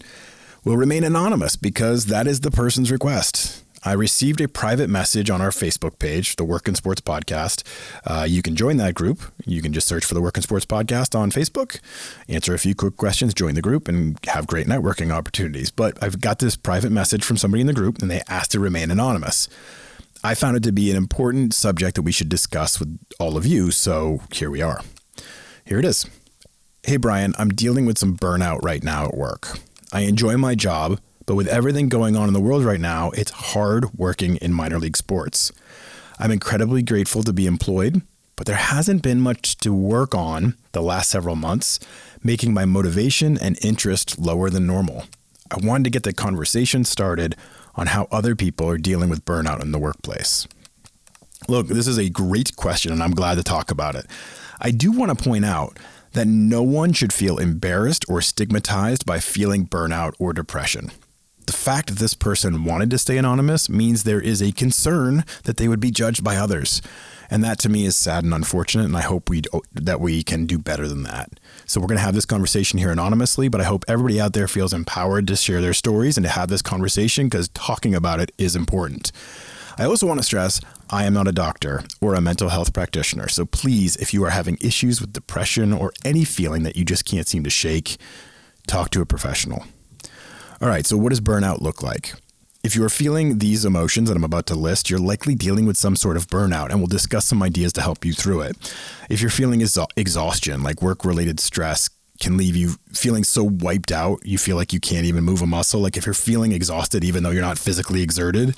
will 0.63 0.77
remain 0.77 1.03
anonymous 1.03 1.55
because 1.55 2.05
that 2.05 2.27
is 2.27 2.41
the 2.41 2.51
person's 2.51 2.91
request. 2.91 3.62
I 3.85 3.91
received 3.91 4.39
a 4.39 4.47
private 4.47 4.89
message 4.89 5.29
on 5.29 5.41
our 5.41 5.49
Facebook 5.49 5.99
page, 5.99 6.37
the 6.37 6.45
Work 6.45 6.69
in 6.69 6.75
Sports 6.75 7.01
Podcast. 7.01 7.63
Uh, 8.05 8.23
you 8.23 8.41
can 8.41 8.55
join 8.55 8.77
that 8.77 8.93
group. 8.93 9.21
You 9.45 9.61
can 9.61 9.73
just 9.73 9.87
search 9.87 10.05
for 10.05 10.13
the 10.13 10.21
Work 10.21 10.37
in 10.37 10.43
Sports 10.43 10.65
Podcast 10.65 11.19
on 11.19 11.31
Facebook, 11.31 11.79
answer 12.29 12.53
a 12.53 12.59
few 12.59 12.75
quick 12.75 12.95
questions, 12.95 13.33
join 13.33 13.55
the 13.55 13.61
group, 13.61 13.89
and 13.89 14.17
have 14.27 14.47
great 14.47 14.67
networking 14.67 15.11
opportunities. 15.11 15.69
But 15.69 16.01
I've 16.01 16.21
got 16.21 16.39
this 16.39 16.55
private 16.55 16.93
message 16.93 17.25
from 17.25 17.35
somebody 17.35 17.59
in 17.59 17.67
the 17.67 17.73
group, 17.73 18.01
and 18.01 18.09
they 18.09 18.21
asked 18.29 18.51
to 18.51 18.59
remain 18.61 18.89
anonymous. 18.89 19.49
I 20.23 20.33
found 20.33 20.55
it 20.55 20.63
to 20.63 20.71
be 20.71 20.89
an 20.89 20.95
important 20.95 21.53
subject 21.53 21.95
that 21.95 22.03
we 22.03 22.13
should 22.13 22.29
discuss 22.29 22.79
with 22.79 22.97
all 23.19 23.35
of 23.35 23.45
you, 23.45 23.69
so 23.71 24.21
here 24.31 24.49
we 24.49 24.61
are. 24.61 24.79
Here 25.65 25.79
it 25.79 25.85
is. 25.85 26.05
Hey, 26.83 26.95
Brian, 26.95 27.33
I'm 27.37 27.49
dealing 27.49 27.85
with 27.85 27.97
some 27.97 28.15
burnout 28.15 28.63
right 28.63 28.83
now 28.83 29.07
at 29.07 29.17
work. 29.17 29.59
I 29.91 30.01
enjoy 30.01 30.37
my 30.37 30.55
job 30.55 30.99
but 31.25 31.35
with 31.35 31.47
everything 31.47 31.89
going 31.89 32.15
on 32.15 32.27
in 32.27 32.33
the 32.33 32.41
world 32.41 32.63
right 32.63 32.79
now, 32.79 33.11
it's 33.11 33.31
hard 33.31 33.97
working 33.97 34.35
in 34.37 34.53
minor 34.53 34.79
league 34.79 34.97
sports. 34.97 35.51
I'm 36.19 36.31
incredibly 36.31 36.81
grateful 36.81 37.23
to 37.23 37.33
be 37.33 37.45
employed, 37.45 38.01
but 38.35 38.45
there 38.45 38.55
hasn't 38.55 39.01
been 39.01 39.21
much 39.21 39.57
to 39.57 39.73
work 39.73 40.13
on 40.13 40.55
the 40.73 40.81
last 40.81 41.09
several 41.09 41.35
months, 41.35 41.79
making 42.23 42.53
my 42.53 42.65
motivation 42.65 43.37
and 43.37 43.57
interest 43.63 44.19
lower 44.19 44.49
than 44.49 44.67
normal. 44.67 45.05
I 45.49 45.65
wanted 45.65 45.85
to 45.85 45.89
get 45.89 46.03
the 46.03 46.13
conversation 46.13 46.83
started 46.83 47.35
on 47.75 47.87
how 47.87 48.07
other 48.11 48.35
people 48.35 48.69
are 48.69 48.77
dealing 48.77 49.09
with 49.09 49.25
burnout 49.25 49.61
in 49.61 49.71
the 49.71 49.79
workplace. 49.79 50.47
Look, 51.47 51.67
this 51.67 51.87
is 51.87 51.97
a 51.97 52.09
great 52.09 52.55
question, 52.55 52.91
and 52.91 53.01
I'm 53.01 53.11
glad 53.11 53.35
to 53.35 53.43
talk 53.43 53.71
about 53.71 53.95
it. 53.95 54.05
I 54.61 54.71
do 54.71 54.91
want 54.91 55.17
to 55.17 55.23
point 55.23 55.45
out 55.45 55.77
that 56.13 56.27
no 56.27 56.61
one 56.63 56.93
should 56.93 57.11
feel 57.11 57.37
embarrassed 57.37 58.05
or 58.07 58.21
stigmatized 58.21 59.05
by 59.05 59.19
feeling 59.19 59.67
burnout 59.67 60.13
or 60.19 60.31
depression 60.31 60.91
the 61.47 61.53
fact 61.53 61.89
that 61.89 61.99
this 61.99 62.13
person 62.13 62.63
wanted 62.63 62.89
to 62.91 62.97
stay 62.97 63.17
anonymous 63.17 63.69
means 63.69 64.03
there 64.03 64.21
is 64.21 64.41
a 64.41 64.51
concern 64.51 65.23
that 65.43 65.57
they 65.57 65.67
would 65.67 65.79
be 65.79 65.91
judged 65.91 66.23
by 66.23 66.35
others. 66.35 66.81
And 67.29 67.43
that 67.43 67.57
to 67.59 67.69
me 67.69 67.85
is 67.85 67.95
sad 67.95 68.23
and 68.23 68.33
unfortunate. 68.33 68.85
And 68.85 68.97
I 68.97 69.01
hope 69.01 69.29
we 69.29 69.41
oh, 69.53 69.63
that 69.73 69.99
we 69.99 70.23
can 70.23 70.45
do 70.45 70.57
better 70.59 70.87
than 70.87 71.03
that. 71.03 71.39
So 71.65 71.81
we're 71.81 71.87
going 71.87 71.97
to 71.97 72.03
have 72.03 72.13
this 72.13 72.25
conversation 72.25 72.79
here 72.79 72.91
anonymously, 72.91 73.47
but 73.47 73.61
I 73.61 73.63
hope 73.63 73.85
everybody 73.87 74.21
out 74.21 74.33
there 74.33 74.47
feels 74.47 74.73
empowered 74.73 75.27
to 75.27 75.35
share 75.35 75.61
their 75.61 75.73
stories 75.73 76.17
and 76.17 76.25
to 76.25 76.29
have 76.29 76.49
this 76.49 76.61
conversation 76.61 77.27
because 77.27 77.49
talking 77.49 77.95
about 77.95 78.19
it 78.19 78.31
is 78.37 78.55
important. 78.55 79.11
I 79.77 79.85
also 79.85 80.05
want 80.05 80.19
to 80.19 80.25
stress 80.25 80.61
I 80.89 81.05
am 81.05 81.13
not 81.13 81.27
a 81.27 81.31
doctor 81.31 81.83
or 82.01 82.13
a 82.13 82.21
mental 82.21 82.49
health 82.49 82.73
practitioner. 82.73 83.27
So 83.27 83.45
please, 83.45 83.95
if 83.95 84.13
you 84.13 84.23
are 84.23 84.29
having 84.29 84.57
issues 84.61 85.01
with 85.01 85.13
depression 85.13 85.73
or 85.73 85.91
any 86.05 86.23
feeling 86.23 86.61
that 86.63 86.75
you 86.75 86.85
just 86.85 87.05
can't 87.05 87.27
seem 87.27 87.43
to 87.43 87.49
shake, 87.49 87.97
talk 88.67 88.91
to 88.91 89.01
a 89.01 89.05
professional. 89.05 89.65
All 90.61 90.69
right, 90.69 90.85
so 90.85 90.97
what 90.97 91.09
does 91.09 91.21
burnout 91.21 91.61
look 91.61 91.81
like? 91.81 92.13
If 92.63 92.75
you 92.75 92.83
are 92.85 92.89
feeling 92.89 93.39
these 93.39 93.65
emotions 93.65 94.07
that 94.07 94.15
I'm 94.15 94.23
about 94.23 94.45
to 94.47 94.55
list, 94.55 94.89
you're 94.89 94.99
likely 94.99 95.35
dealing 95.35 95.65
with 95.65 95.75
some 95.75 95.95
sort 95.95 96.15
of 96.15 96.27
burnout, 96.27 96.69
and 96.69 96.77
we'll 96.79 96.87
discuss 96.87 97.25
some 97.25 97.43
ideas 97.43 97.73
to 97.73 97.81
help 97.81 98.05
you 98.05 98.13
through 98.13 98.41
it. 98.41 98.73
If 99.09 99.19
you're 99.19 99.29
feeling 99.29 99.61
exhaustion, 99.61 100.63
like 100.63 100.81
work 100.81 101.03
related 101.03 101.39
stress, 101.39 101.89
can 102.21 102.37
leave 102.37 102.55
you 102.55 102.75
feeling 102.93 103.23
so 103.23 103.43
wiped 103.43 103.91
out, 103.91 104.25
you 104.25 104.37
feel 104.37 104.55
like 104.55 104.71
you 104.71 104.79
can't 104.79 105.05
even 105.05 105.23
move 105.23 105.41
a 105.41 105.45
muscle. 105.45 105.81
Like 105.81 105.97
if 105.97 106.05
you're 106.05 106.13
feeling 106.13 106.53
exhausted, 106.53 107.03
even 107.03 107.23
though 107.23 107.31
you're 107.31 107.41
not 107.41 107.57
physically 107.57 108.01
exerted, 108.01 108.55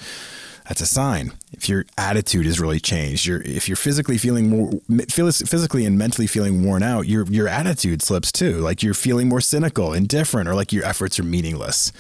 that's 0.68 0.82
a 0.82 0.86
sign. 0.86 1.34
If 1.52 1.70
your 1.70 1.86
attitude 1.98 2.46
has 2.46 2.60
really 2.60 2.80
changed, 2.80 3.26
you're, 3.26 3.42
if 3.42 3.70
you're 3.70 3.76
physically 3.76 4.18
feeling 4.18 4.50
more, 4.50 4.72
physically 5.10 5.86
and 5.86 5.98
mentally 5.98 6.28
feeling 6.28 6.64
worn 6.64 6.84
out, 6.84 7.08
your 7.08 7.26
your 7.26 7.48
attitude 7.48 8.02
slips 8.02 8.32
too. 8.32 8.58
Like 8.60 8.82
you're 8.82 8.94
feeling 8.94 9.30
more 9.30 9.42
cynical, 9.42 9.94
indifferent, 9.94 10.50
or 10.50 10.56
like 10.56 10.74
your 10.74 10.86
efforts 10.86 11.20
are 11.20 11.24
meaningless. 11.24 11.92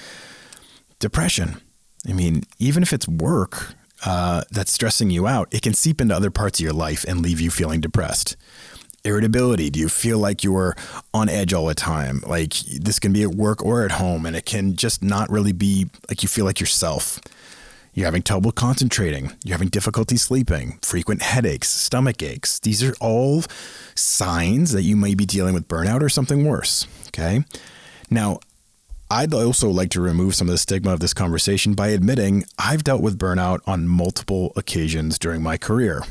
Depression. 1.00 1.62
I 2.08 2.14
mean, 2.14 2.44
even 2.60 2.84
if 2.84 2.94
it's 2.94 3.08
work 3.08 3.74
uh, 4.06 4.44
that's 4.52 4.72
stressing 4.72 5.10
you 5.10 5.28
out, 5.28 5.48
it 5.52 5.62
can 5.62 5.74
seep 5.74 6.02
into 6.02 6.16
other 6.16 6.32
parts 6.32 6.60
of 6.60 6.64
your 6.64 6.74
life 6.74 7.06
and 7.08 7.22
leave 7.22 7.40
you 7.40 7.52
feeling 7.52 7.82
depressed 7.82 8.36
irritability? 9.06 9.70
Do 9.70 9.80
you 9.80 9.88
feel 9.88 10.18
like 10.18 10.44
you're 10.44 10.76
on 11.14 11.30
edge 11.30 11.54
all 11.54 11.68
the 11.68 11.76
time? 11.76 12.24
Like 12.26 12.54
this 12.54 13.00
can 13.00 13.14
be 13.14 13.24
at 13.24 13.30
work 13.30 13.64
or 13.64 13.86
at 13.86 13.92
home, 13.92 14.26
and 14.26 14.36
it 14.36 14.46
can 14.46 14.76
just 14.76 15.04
not 15.04 15.30
really 15.30 15.54
be 15.54 15.88
like 16.10 16.24
you 16.24 16.28
feel 16.28 16.46
like 16.46 16.60
yourself. 16.60 17.20
You're 17.96 18.06
having 18.06 18.24
trouble 18.24 18.52
concentrating. 18.52 19.32
You're 19.46 19.54
having 19.54 19.70
difficulty 19.70 20.18
sleeping, 20.18 20.80
frequent 20.82 21.22
headaches, 21.22 21.70
stomach 21.70 22.22
aches. 22.22 22.60
These 22.60 22.84
are 22.84 22.94
all 23.00 23.44
signs 23.96 24.74
that 24.74 24.84
you 24.84 24.98
may 24.98 25.16
be 25.16 25.26
dealing 25.26 25.54
with 25.54 25.70
burnout 25.70 26.02
or 26.02 26.10
something 26.10 26.44
worse. 26.44 26.88
Okay. 27.08 27.46
Now, 28.10 28.40
I'd 29.10 29.34
also 29.34 29.70
like 29.70 29.92
to 29.92 30.02
remove 30.02 30.36
some 30.36 30.50
of 30.50 30.52
the 30.52 30.58
stigma 30.58 30.92
of 30.92 31.00
this 31.00 31.14
conversation 31.14 31.74
by 31.74 31.88
admitting 31.88 32.44
I've 32.60 32.84
dealt 32.84 33.02
with 33.02 33.18
burnout 33.18 33.60
on 33.66 33.88
multiple 33.88 34.52
occasions 34.58 35.18
during 35.18 35.42
my 35.42 35.56
career. 35.56 36.04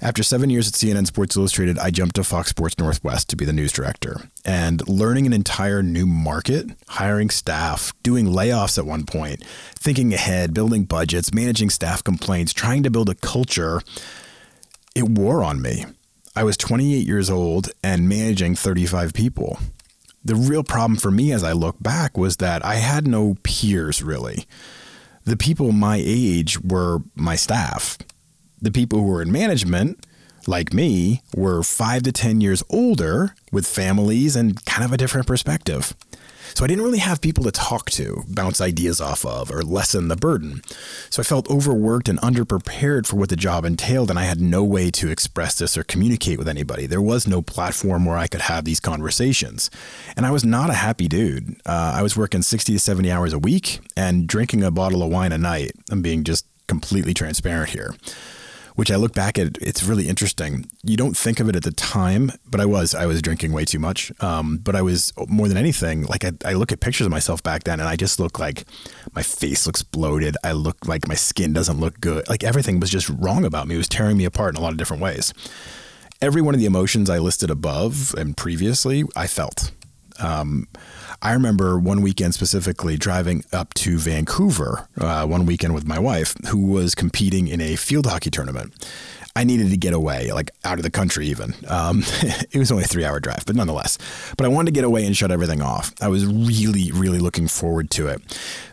After 0.00 0.22
seven 0.22 0.48
years 0.48 0.68
at 0.68 0.74
CNN 0.74 1.08
Sports 1.08 1.36
Illustrated, 1.36 1.76
I 1.76 1.90
jumped 1.90 2.14
to 2.16 2.24
Fox 2.24 2.50
Sports 2.50 2.78
Northwest 2.78 3.28
to 3.30 3.36
be 3.36 3.44
the 3.44 3.52
news 3.52 3.72
director. 3.72 4.30
And 4.44 4.86
learning 4.88 5.26
an 5.26 5.32
entire 5.32 5.82
new 5.82 6.06
market, 6.06 6.70
hiring 6.86 7.30
staff, 7.30 7.92
doing 8.04 8.26
layoffs 8.26 8.78
at 8.78 8.86
one 8.86 9.06
point, 9.06 9.42
thinking 9.74 10.14
ahead, 10.14 10.54
building 10.54 10.84
budgets, 10.84 11.34
managing 11.34 11.70
staff 11.70 12.04
complaints, 12.04 12.52
trying 12.52 12.84
to 12.84 12.90
build 12.90 13.08
a 13.08 13.16
culture, 13.16 13.82
it 14.94 15.08
wore 15.08 15.42
on 15.42 15.60
me. 15.60 15.84
I 16.36 16.44
was 16.44 16.56
28 16.56 17.04
years 17.04 17.28
old 17.28 17.70
and 17.82 18.08
managing 18.08 18.54
35 18.54 19.12
people. 19.14 19.58
The 20.24 20.36
real 20.36 20.62
problem 20.62 20.96
for 20.96 21.10
me 21.10 21.32
as 21.32 21.42
I 21.42 21.52
look 21.52 21.82
back 21.82 22.16
was 22.16 22.36
that 22.36 22.64
I 22.64 22.76
had 22.76 23.08
no 23.08 23.36
peers 23.42 24.00
really. 24.00 24.46
The 25.24 25.36
people 25.36 25.72
my 25.72 26.00
age 26.00 26.60
were 26.60 27.00
my 27.16 27.34
staff 27.34 27.98
the 28.60 28.70
people 28.70 29.00
who 29.00 29.06
were 29.06 29.22
in 29.22 29.32
management, 29.32 30.06
like 30.46 30.72
me, 30.72 31.22
were 31.36 31.62
five 31.62 32.02
to 32.04 32.12
10 32.12 32.40
years 32.40 32.62
older 32.70 33.34
with 33.52 33.66
families 33.66 34.36
and 34.36 34.64
kind 34.64 34.84
of 34.84 34.92
a 34.92 34.96
different 34.96 35.26
perspective. 35.26 35.94
So 36.54 36.64
I 36.64 36.66
didn't 36.66 36.84
really 36.84 36.98
have 36.98 37.20
people 37.20 37.44
to 37.44 37.52
talk 37.52 37.90
to, 37.92 38.24
bounce 38.26 38.60
ideas 38.60 39.00
off 39.00 39.24
of, 39.24 39.50
or 39.50 39.62
lessen 39.62 40.08
the 40.08 40.16
burden. 40.16 40.62
So 41.10 41.20
I 41.20 41.24
felt 41.24 41.48
overworked 41.50 42.08
and 42.08 42.18
underprepared 42.20 43.06
for 43.06 43.16
what 43.16 43.28
the 43.28 43.36
job 43.36 43.64
entailed, 43.64 44.10
and 44.10 44.18
I 44.18 44.24
had 44.24 44.40
no 44.40 44.64
way 44.64 44.90
to 44.92 45.10
express 45.10 45.58
this 45.58 45.76
or 45.76 45.84
communicate 45.84 46.38
with 46.38 46.48
anybody. 46.48 46.86
There 46.86 47.02
was 47.02 47.28
no 47.28 47.42
platform 47.42 48.04
where 48.04 48.18
I 48.18 48.26
could 48.26 48.40
have 48.42 48.64
these 48.64 48.80
conversations. 48.80 49.70
And 50.16 50.26
I 50.26 50.30
was 50.30 50.44
not 50.44 50.70
a 50.70 50.74
happy 50.74 51.06
dude. 51.06 51.60
Uh, 51.64 51.92
I 51.94 52.02
was 52.02 52.16
working 52.16 52.42
60 52.42 52.72
to 52.72 52.78
70 52.78 53.10
hours 53.10 53.32
a 53.32 53.38
week 53.38 53.80
and 53.96 54.26
drinking 54.26 54.64
a 54.64 54.70
bottle 54.70 55.02
of 55.02 55.10
wine 55.10 55.32
a 55.32 55.38
night. 55.38 55.72
I'm 55.90 56.02
being 56.02 56.24
just 56.24 56.46
completely 56.66 57.14
transparent 57.14 57.70
here 57.70 57.94
which 58.78 58.92
I 58.92 58.94
look 58.94 59.12
back 59.12 59.40
at, 59.40 59.58
it's 59.60 59.82
really 59.82 60.06
interesting. 60.06 60.70
You 60.84 60.96
don't 60.96 61.16
think 61.16 61.40
of 61.40 61.48
it 61.48 61.56
at 61.56 61.64
the 61.64 61.72
time, 61.72 62.30
but 62.48 62.60
I 62.60 62.64
was, 62.64 62.94
I 62.94 63.06
was 63.06 63.20
drinking 63.20 63.50
way 63.50 63.64
too 63.64 63.80
much. 63.80 64.12
Um, 64.22 64.58
but 64.58 64.76
I 64.76 64.82
was 64.82 65.12
more 65.26 65.48
than 65.48 65.56
anything, 65.56 66.04
like 66.04 66.24
I, 66.24 66.30
I 66.44 66.52
look 66.52 66.70
at 66.70 66.78
pictures 66.78 67.04
of 67.04 67.10
myself 67.10 67.42
back 67.42 67.64
then 67.64 67.80
and 67.80 67.88
I 67.88 67.96
just 67.96 68.20
look 68.20 68.38
like 68.38 68.66
my 69.16 69.22
face 69.24 69.66
looks 69.66 69.82
bloated. 69.82 70.36
I 70.44 70.52
look 70.52 70.86
like 70.86 71.08
my 71.08 71.16
skin 71.16 71.52
doesn't 71.52 71.80
look 71.80 72.00
good. 72.00 72.28
Like 72.28 72.44
everything 72.44 72.78
was 72.78 72.88
just 72.88 73.08
wrong 73.08 73.44
about 73.44 73.66
me. 73.66 73.74
It 73.74 73.78
was 73.78 73.88
tearing 73.88 74.16
me 74.16 74.24
apart 74.24 74.54
in 74.54 74.60
a 74.60 74.62
lot 74.62 74.70
of 74.70 74.78
different 74.78 75.02
ways. 75.02 75.34
Every 76.22 76.40
one 76.40 76.54
of 76.54 76.60
the 76.60 76.66
emotions 76.66 77.10
I 77.10 77.18
listed 77.18 77.50
above 77.50 78.14
and 78.16 78.36
previously, 78.36 79.02
I 79.16 79.26
felt. 79.26 79.72
Um, 80.20 80.68
I 81.20 81.32
remember 81.32 81.78
one 81.78 82.00
weekend 82.00 82.34
specifically 82.34 82.96
driving 82.96 83.44
up 83.52 83.74
to 83.74 83.98
Vancouver 83.98 84.88
uh, 85.00 85.26
one 85.26 85.46
weekend 85.46 85.74
with 85.74 85.86
my 85.86 85.98
wife, 85.98 86.36
who 86.48 86.66
was 86.66 86.94
competing 86.94 87.48
in 87.48 87.60
a 87.60 87.74
field 87.76 88.06
hockey 88.06 88.30
tournament. 88.30 88.72
I 89.34 89.44
needed 89.44 89.70
to 89.70 89.76
get 89.76 89.94
away, 89.94 90.32
like 90.32 90.50
out 90.64 90.78
of 90.78 90.82
the 90.82 90.90
country, 90.90 91.28
even. 91.28 91.54
Um, 91.68 92.02
it 92.50 92.56
was 92.56 92.70
only 92.72 92.84
a 92.84 92.86
three 92.86 93.04
hour 93.04 93.20
drive, 93.20 93.44
but 93.46 93.56
nonetheless. 93.56 93.98
But 94.36 94.46
I 94.46 94.48
wanted 94.48 94.66
to 94.66 94.72
get 94.72 94.84
away 94.84 95.06
and 95.06 95.16
shut 95.16 95.30
everything 95.30 95.62
off. 95.62 95.92
I 96.00 96.08
was 96.08 96.26
really, 96.26 96.90
really 96.92 97.18
looking 97.18 97.46
forward 97.46 97.90
to 97.92 98.08
it. 98.08 98.20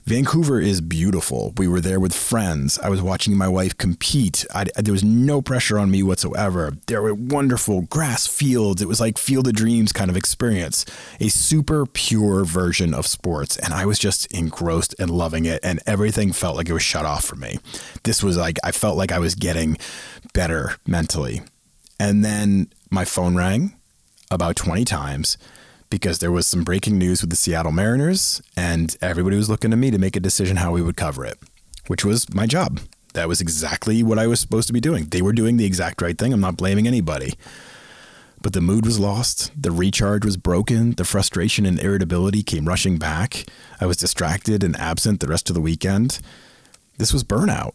Vancouver 0.05 0.59
is 0.59 0.81
beautiful. 0.81 1.51
We 1.57 1.67
were 1.67 1.81
there 1.81 1.99
with 1.99 2.13
friends. 2.13 2.77
I 2.77 2.89
was 2.89 3.01
watching 3.01 3.35
my 3.35 3.47
wife 3.47 3.75
compete. 3.75 4.45
I, 4.53 4.65
there 4.75 4.91
was 4.91 5.03
no 5.03 5.41
pressure 5.41 5.79
on 5.79 5.89
me 5.89 6.03
whatsoever. 6.03 6.73
There 6.85 7.01
were 7.01 7.15
wonderful 7.15 7.81
grass 7.81 8.27
fields. 8.27 8.83
It 8.83 8.87
was 8.87 8.99
like 8.99 9.17
Field 9.17 9.47
of 9.47 9.55
Dreams 9.55 9.91
kind 9.91 10.11
of 10.11 10.15
experience, 10.15 10.85
a 11.19 11.29
super 11.29 11.87
pure 11.87 12.45
version 12.45 12.93
of 12.93 13.07
sports. 13.07 13.57
And 13.57 13.73
I 13.73 13.87
was 13.87 13.97
just 13.97 14.27
engrossed 14.27 14.93
and 14.99 15.09
loving 15.09 15.45
it. 15.45 15.59
And 15.63 15.81
everything 15.87 16.33
felt 16.33 16.55
like 16.55 16.69
it 16.69 16.73
was 16.73 16.83
shut 16.83 17.05
off 17.05 17.25
for 17.25 17.35
me. 17.35 17.57
This 18.03 18.21
was 18.21 18.37
like, 18.37 18.59
I 18.63 18.71
felt 18.71 18.97
like 18.97 19.11
I 19.11 19.17
was 19.17 19.33
getting 19.33 19.75
better 20.35 20.75
mentally. 20.85 21.41
And 21.99 22.23
then 22.23 22.67
my 22.91 23.05
phone 23.05 23.35
rang 23.35 23.73
about 24.29 24.55
20 24.55 24.85
times 24.85 25.39
because 25.89 26.19
there 26.19 26.31
was 26.31 26.47
some 26.47 26.63
breaking 26.63 26.97
news 26.97 27.21
with 27.21 27.29
the 27.29 27.35
Seattle 27.35 27.71
Mariners, 27.71 28.41
and 28.57 28.95
everybody 29.01 29.37
was 29.37 29.49
looking 29.49 29.71
to 29.71 29.77
me 29.77 29.91
to 29.91 29.97
make 29.97 30.15
a 30.15 30.19
decision 30.19 30.57
how 30.57 30.71
we 30.71 30.81
would 30.81 30.97
cover 30.97 31.25
it, 31.25 31.37
which 31.87 32.03
was 32.03 32.33
my 32.33 32.45
job. 32.45 32.79
That 33.13 33.27
was 33.27 33.39
exactly 33.39 34.03
what 34.03 34.19
I 34.19 34.27
was 34.27 34.39
supposed 34.39 34.67
to 34.67 34.73
be 34.73 34.81
doing. 34.81 35.05
They 35.05 35.21
were 35.21 35.33
doing 35.33 35.57
the 35.57 35.65
exact 35.65 36.01
right 36.01 36.17
thing. 36.17 36.33
I'm 36.33 36.41
not 36.41 36.57
blaming 36.57 36.87
anybody. 36.87 37.33
But 38.41 38.53
the 38.53 38.61
mood 38.61 38.85
was 38.85 38.99
lost, 38.99 39.51
the 39.59 39.71
recharge 39.71 40.25
was 40.25 40.37
broken, 40.37 40.91
the 40.91 41.05
frustration 41.05 41.65
and 41.65 41.79
irritability 41.79 42.43
came 42.43 42.67
rushing 42.67 42.97
back. 42.97 43.45
I 43.81 43.85
was 43.85 43.97
distracted 43.97 44.63
and 44.63 44.75
absent 44.75 45.19
the 45.19 45.27
rest 45.27 45.49
of 45.49 45.55
the 45.55 45.61
weekend. 45.61 46.19
This 46.97 47.11
was 47.11 47.23
burnout. 47.23 47.73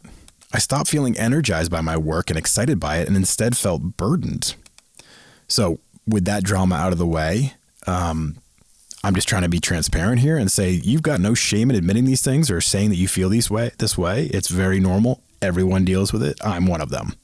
I 0.53 0.59
stopped 0.59 0.91
feeling 0.91 1.17
energized 1.17 1.71
by 1.71 1.81
my 1.81 1.97
work 1.97 2.31
and 2.31 2.39
excited 2.39 2.79
by 2.79 2.99
it 2.99 3.09
and 3.09 3.17
instead 3.17 3.57
felt 3.57 3.97
burdened. 3.97 4.55
So, 5.49 5.81
with 6.07 6.25
that 6.27 6.45
drama 6.45 6.75
out 6.77 6.93
of 6.93 6.99
the 6.99 7.07
way, 7.07 7.55
um, 7.87 8.37
I'm 9.03 9.15
just 9.15 9.29
trying 9.29 9.43
to 9.43 9.49
be 9.49 9.61
transparent 9.61 10.21
here 10.21 10.37
and 10.37 10.51
say 10.51 10.71
you've 10.71 11.03
got 11.03 11.21
no 11.21 11.35
shame 11.35 11.71
in 11.71 11.77
admitting 11.77 12.05
these 12.05 12.23
things 12.23 12.51
or 12.51 12.61
saying 12.61 12.91
that 12.91 12.97
you 12.97 13.09
feel 13.09 13.29
these 13.29 13.51
way 13.51 13.71
this 13.79 13.97
way. 13.97 14.27
It's 14.27 14.49
very 14.49 14.81
normal. 14.81 15.23
Everyone 15.41 15.85
deals 15.85 16.13
with 16.13 16.23
it. 16.23 16.39
I'm 16.45 16.67
one 16.67 16.83
of 16.83 16.91
them. 16.91 17.15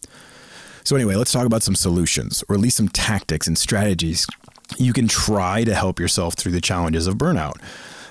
So 0.84 0.96
anyway, 0.96 1.16
let's 1.16 1.32
talk 1.32 1.46
about 1.46 1.62
some 1.62 1.74
solutions 1.74 2.42
or 2.48 2.54
at 2.54 2.60
least 2.60 2.76
some 2.76 2.88
tactics 2.88 3.46
and 3.46 3.58
strategies 3.58 4.26
you 4.78 4.92
can 4.92 5.08
try 5.08 5.64
to 5.64 5.74
help 5.74 6.00
yourself 6.00 6.34
through 6.34 6.52
the 6.52 6.60
challenges 6.60 7.06
of 7.06 7.16
burnout. 7.16 7.54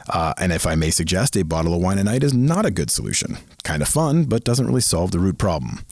Uh, 0.08 0.34
and 0.38 0.52
if 0.52 0.68
I 0.68 0.75
may 0.75 0.92
suggest, 0.92 1.36
a 1.36 1.44
bottle 1.44 1.74
of 1.74 1.82
wine 1.82 1.98
a 1.98 2.04
night 2.04 2.24
is 2.24 2.34
not 2.34 2.66
a 2.66 2.72
good 2.72 2.92
solution. 2.92 3.38
Kind 3.64 3.82
of 3.82 3.88
fun, 3.88 4.25
but 4.25 4.44
doesn't 4.44 4.68
really 4.68 4.82
solve 4.82 5.12
the 5.12 5.20
root 5.20 5.38
problem. 5.38 5.84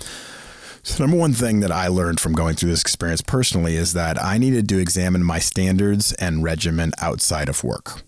So, 0.85 1.01
number 1.01 1.15
one 1.15 1.31
thing 1.31 1.61
that 1.61 1.71
I 1.71 1.87
learned 1.87 2.19
from 2.19 2.33
going 2.33 2.55
through 2.57 2.71
this 2.71 2.81
experience 2.81 3.21
personally 3.21 3.77
is 3.77 3.93
that 3.93 4.21
I 4.21 4.37
needed 4.37 4.67
to 4.67 4.79
examine 4.79 5.23
my 5.23 5.39
standards 5.39 6.11
and 6.13 6.43
regimen 6.43 6.91
outside 7.01 7.47
of 7.47 7.63
work. 7.63 8.01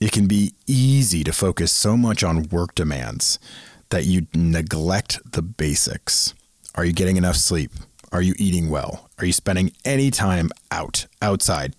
It 0.00 0.12
can 0.12 0.26
be 0.26 0.54
easy 0.66 1.22
to 1.24 1.32
focus 1.34 1.72
so 1.72 1.94
much 1.94 2.24
on 2.24 2.44
work 2.44 2.74
demands 2.74 3.38
that 3.90 4.06
you 4.06 4.28
neglect 4.34 5.20
the 5.30 5.42
basics. 5.42 6.32
Are 6.74 6.86
you 6.86 6.94
getting 6.94 7.18
enough 7.18 7.36
sleep? 7.36 7.70
Are 8.12 8.22
you 8.22 8.34
eating 8.38 8.70
well? 8.70 9.10
Are 9.18 9.26
you 9.26 9.34
spending 9.34 9.72
any 9.84 10.10
time 10.10 10.48
out, 10.70 11.06
outside? 11.20 11.76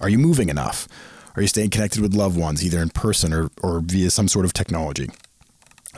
Are 0.00 0.08
you 0.08 0.18
moving 0.18 0.48
enough? 0.48 0.88
Are 1.36 1.42
you 1.42 1.48
staying 1.48 1.70
connected 1.70 2.00
with 2.00 2.14
loved 2.14 2.38
ones, 2.38 2.64
either 2.64 2.80
in 2.80 2.88
person 2.88 3.34
or, 3.34 3.50
or 3.62 3.80
via 3.80 4.10
some 4.10 4.28
sort 4.28 4.46
of 4.46 4.54
technology? 4.54 5.10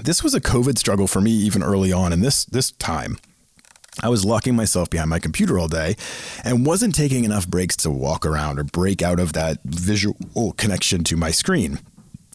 This 0.02 0.24
was 0.24 0.34
a 0.34 0.40
COVID 0.40 0.76
struggle 0.76 1.06
for 1.06 1.20
me 1.20 1.30
even 1.30 1.62
early 1.62 1.92
on 1.92 2.12
in 2.12 2.20
this 2.20 2.44
this 2.44 2.72
time. 2.72 3.18
I 4.00 4.08
was 4.08 4.24
locking 4.24 4.56
myself 4.56 4.88
behind 4.88 5.10
my 5.10 5.18
computer 5.18 5.58
all 5.58 5.68
day 5.68 5.96
and 6.44 6.64
wasn't 6.64 6.94
taking 6.94 7.24
enough 7.24 7.46
breaks 7.46 7.76
to 7.78 7.90
walk 7.90 8.24
around 8.24 8.58
or 8.58 8.64
break 8.64 9.02
out 9.02 9.20
of 9.20 9.34
that 9.34 9.58
visual 9.64 10.52
connection 10.56 11.04
to 11.04 11.16
my 11.16 11.30
screen. 11.30 11.78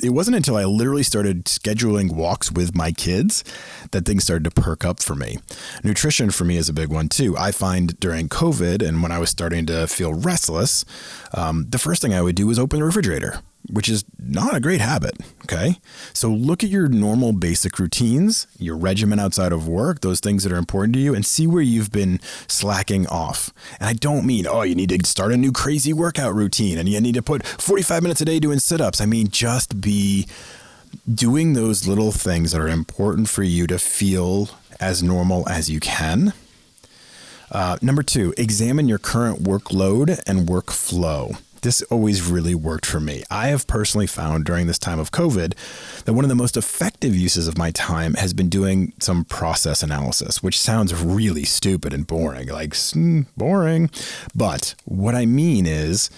It 0.04 0.12
wasn't 0.12 0.38
until 0.38 0.58
I 0.58 0.66
literally 0.66 1.02
started 1.02 1.46
scheduling 1.46 2.14
walks 2.14 2.52
with 2.52 2.76
my 2.76 2.92
kids 2.92 3.44
that 3.92 4.06
things 4.06 4.24
started 4.24 4.44
to 4.44 4.52
perk 4.52 4.86
up 4.86 5.02
for 5.02 5.16
me. 5.16 5.40
Nutrition 5.84 6.30
for 6.30 6.44
me 6.44 6.58
is 6.58 6.70
a 6.70 6.74
big 6.74 6.90
one 6.90 7.10
too. 7.10 7.36
I 7.36 7.52
find 7.52 8.00
during 8.00 8.30
COVID 8.30 8.88
and 8.88 9.02
when 9.02 9.12
I 9.12 9.18
was 9.18 9.32
starting 9.32 9.66
to 9.66 9.88
feel 9.88 10.14
restless, 10.14 10.86
um, 11.34 11.66
the 11.70 11.80
first 11.80 12.04
thing 12.04 12.14
I 12.14 12.22
would 12.22 12.36
do 12.36 12.46
was 12.46 12.60
open 12.60 12.78
the 12.80 12.86
refrigerator 12.86 13.40
which 13.69 13.89
is 13.89 14.05
not 14.19 14.55
a 14.55 14.59
great 14.59 14.81
habit. 14.81 15.17
Okay. 15.43 15.79
So 16.13 16.29
look 16.29 16.63
at 16.63 16.69
your 16.69 16.88
normal 16.88 17.33
basic 17.33 17.79
routines, 17.79 18.47
your 18.57 18.77
regimen 18.77 19.19
outside 19.19 19.51
of 19.51 19.67
work, 19.67 20.01
those 20.01 20.19
things 20.19 20.43
that 20.43 20.51
are 20.51 20.57
important 20.57 20.93
to 20.95 21.00
you, 21.00 21.13
and 21.13 21.25
see 21.25 21.47
where 21.47 21.62
you've 21.62 21.91
been 21.91 22.19
slacking 22.47 23.07
off. 23.07 23.51
And 23.79 23.88
I 23.88 23.93
don't 23.93 24.25
mean, 24.25 24.47
oh, 24.47 24.63
you 24.63 24.75
need 24.75 24.89
to 24.89 25.07
start 25.07 25.31
a 25.31 25.38
new 25.38 25.51
crazy 25.51 25.93
workout 25.93 26.33
routine 26.33 26.77
and 26.77 26.88
you 26.88 27.00
need 27.01 27.15
to 27.15 27.21
put 27.21 27.45
45 27.45 28.01
minutes 28.03 28.21
a 28.21 28.25
day 28.25 28.39
doing 28.39 28.59
sit 28.59 28.81
ups. 28.81 29.01
I 29.01 29.05
mean, 29.05 29.29
just 29.29 29.81
be 29.81 30.27
doing 31.12 31.53
those 31.53 31.88
little 31.88 32.12
things 32.12 32.51
that 32.51 32.62
are 32.62 32.67
important 32.67 33.29
for 33.29 33.43
you 33.43 33.67
to 33.67 33.79
feel 33.79 34.50
as 34.79 35.01
normal 35.01 35.47
as 35.50 35.69
you 35.69 35.79
can. 35.79 36.33
Uh, 37.50 37.77
number 37.81 38.03
two, 38.03 38.33
examine 38.38 38.89
your 38.89 38.97
current 38.97 39.43
workload 39.43 40.21
and 40.27 40.47
workflow. 40.47 41.39
This 41.67 41.81
always 41.91 42.21
really 42.25 42.55
worked 42.55 42.86
for 42.86 43.01
me. 43.01 43.25
I 43.29 43.47
have 43.47 43.67
personally 43.67 44.07
found 44.07 44.45
during 44.45 44.67
this 44.67 44.79
time 44.79 45.00
of 45.00 45.12
COVID 45.12 45.53
that 46.05 46.13
one 46.13 46.24
of 46.24 46.29
the 46.29 46.33
most 46.33 46.55
effective 46.55 47.13
uses 47.13 47.45
of 47.45 47.57
my 47.57 47.71
time 47.71 48.13
has 48.13 48.33
been 48.33 48.47
doing 48.47 48.93
some 49.00 49.25
process 49.25 49.83
analysis, 49.83 50.41
which 50.41 50.57
sounds 50.57 50.93
really 50.95 51.43
stupid 51.43 51.93
and 51.93 52.07
boring, 52.07 52.47
like 52.47 52.69
mm, 52.69 53.25
boring. 53.36 53.89
But 54.33 54.75
what 54.86 55.13
I 55.13 55.25
mean 55.25 55.65
is, 55.65 56.09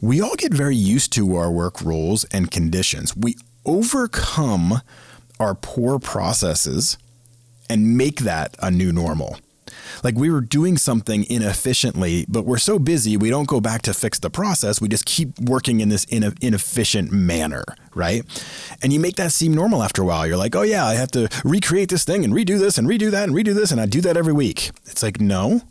we 0.00 0.20
all 0.20 0.34
get 0.34 0.52
very 0.52 0.74
used 0.74 1.12
to 1.12 1.36
our 1.36 1.52
work 1.52 1.80
roles 1.80 2.24
and 2.32 2.50
conditions. 2.50 3.16
We 3.16 3.36
overcome 3.64 4.82
our 5.38 5.54
poor 5.54 6.00
processes 6.00 6.98
and 7.70 7.96
make 7.96 8.22
that 8.22 8.56
a 8.58 8.72
new 8.72 8.90
normal. 8.90 9.38
Like 10.02 10.16
we 10.16 10.30
were 10.30 10.40
doing 10.40 10.76
something 10.76 11.24
inefficiently, 11.30 12.24
but 12.28 12.44
we're 12.44 12.58
so 12.58 12.78
busy, 12.78 13.16
we 13.16 13.30
don't 13.30 13.48
go 13.48 13.60
back 13.60 13.82
to 13.82 13.94
fix 13.94 14.18
the 14.18 14.30
process. 14.30 14.80
We 14.80 14.88
just 14.88 15.04
keep 15.04 15.38
working 15.40 15.80
in 15.80 15.88
this 15.88 16.04
inefficient 16.04 17.12
manner, 17.12 17.64
right? 17.94 18.24
And 18.82 18.92
you 18.92 19.00
make 19.00 19.16
that 19.16 19.32
seem 19.32 19.52
normal 19.52 19.82
after 19.82 20.02
a 20.02 20.04
while. 20.04 20.26
You're 20.26 20.36
like, 20.36 20.54
oh, 20.56 20.62
yeah, 20.62 20.86
I 20.86 20.94
have 20.94 21.10
to 21.12 21.28
recreate 21.44 21.88
this 21.88 22.04
thing 22.04 22.24
and 22.24 22.32
redo 22.32 22.58
this 22.58 22.78
and 22.78 22.88
redo 22.88 23.10
that 23.10 23.28
and 23.28 23.36
redo 23.36 23.54
this. 23.54 23.70
And 23.70 23.80
I 23.80 23.86
do 23.86 24.00
that 24.02 24.16
every 24.16 24.32
week. 24.32 24.70
It's 24.86 25.02
like, 25.02 25.20
no, 25.20 25.62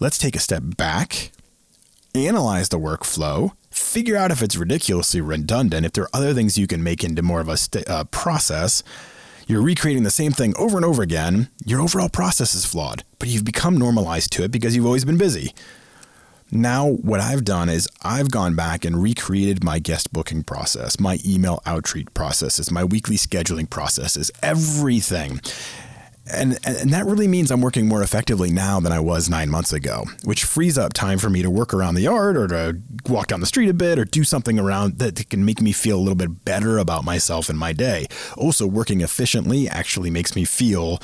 let's 0.00 0.18
take 0.18 0.36
a 0.36 0.40
step 0.40 0.62
back, 0.76 1.30
analyze 2.14 2.68
the 2.70 2.78
workflow, 2.78 3.52
figure 3.70 4.16
out 4.16 4.30
if 4.30 4.42
it's 4.42 4.56
ridiculously 4.56 5.20
redundant, 5.20 5.86
if 5.86 5.92
there 5.92 6.04
are 6.04 6.10
other 6.12 6.34
things 6.34 6.58
you 6.58 6.66
can 6.66 6.82
make 6.82 7.04
into 7.04 7.22
more 7.22 7.40
of 7.40 7.48
a 7.48 7.56
st- 7.56 7.88
uh, 7.88 8.04
process 8.04 8.82
you're 9.50 9.62
recreating 9.62 10.04
the 10.04 10.10
same 10.10 10.30
thing 10.30 10.54
over 10.56 10.76
and 10.76 10.84
over 10.84 11.02
again, 11.02 11.48
your 11.64 11.80
overall 11.80 12.08
process 12.08 12.54
is 12.54 12.64
flawed, 12.64 13.02
but 13.18 13.28
you've 13.28 13.44
become 13.44 13.76
normalized 13.76 14.32
to 14.32 14.44
it 14.44 14.52
because 14.52 14.76
you've 14.76 14.86
always 14.86 15.04
been 15.04 15.18
busy. 15.18 15.52
Now, 16.52 16.88
what 16.88 17.18
I've 17.18 17.44
done 17.44 17.68
is 17.68 17.88
I've 18.02 18.30
gone 18.30 18.54
back 18.54 18.84
and 18.84 19.02
recreated 19.02 19.64
my 19.64 19.80
guest 19.80 20.12
booking 20.12 20.44
process, 20.44 21.00
my 21.00 21.18
email 21.26 21.62
outreach 21.66 22.06
processes, 22.14 22.70
my 22.70 22.84
weekly 22.84 23.16
scheduling 23.16 23.68
processes, 23.68 24.30
everything 24.40 25.40
and 26.32 26.58
and 26.64 26.92
that 26.92 27.06
really 27.06 27.28
means 27.28 27.50
I'm 27.50 27.60
working 27.60 27.88
more 27.88 28.02
effectively 28.02 28.50
now 28.50 28.80
than 28.80 28.92
I 28.92 29.00
was 29.00 29.28
nine 29.28 29.50
months 29.50 29.72
ago, 29.72 30.04
which 30.24 30.44
frees 30.44 30.78
up 30.78 30.92
time 30.92 31.18
for 31.18 31.30
me 31.30 31.42
to 31.42 31.50
work 31.50 31.74
around 31.74 31.94
the 31.94 32.02
yard 32.02 32.36
or 32.36 32.48
to 32.48 32.78
walk 33.08 33.28
down 33.28 33.40
the 33.40 33.46
street 33.46 33.68
a 33.68 33.74
bit 33.74 33.98
or 33.98 34.04
do 34.04 34.24
something 34.24 34.58
around 34.58 34.98
that 34.98 35.28
can 35.30 35.44
make 35.44 35.60
me 35.60 35.72
feel 35.72 35.98
a 35.98 36.00
little 36.00 36.14
bit 36.14 36.44
better 36.44 36.78
about 36.78 37.04
myself 37.04 37.48
and 37.48 37.58
my 37.58 37.72
day. 37.72 38.06
Also, 38.36 38.66
working 38.66 39.00
efficiently 39.00 39.68
actually 39.68 40.10
makes 40.10 40.34
me 40.34 40.44
feel 40.44 41.00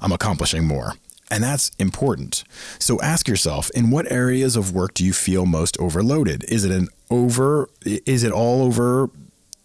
I'm 0.00 0.12
accomplishing 0.12 0.66
more. 0.66 0.94
And 1.30 1.44
that's 1.44 1.70
important. 1.78 2.44
So 2.78 3.00
ask 3.02 3.28
yourself, 3.28 3.70
in 3.74 3.90
what 3.90 4.10
areas 4.10 4.56
of 4.56 4.72
work 4.72 4.94
do 4.94 5.04
you 5.04 5.12
feel 5.12 5.44
most 5.44 5.78
overloaded? 5.78 6.44
Is 6.44 6.64
it 6.64 6.70
an 6.70 6.88
over 7.10 7.68
is 7.84 8.24
it 8.24 8.32
all 8.32 8.62
over 8.62 9.10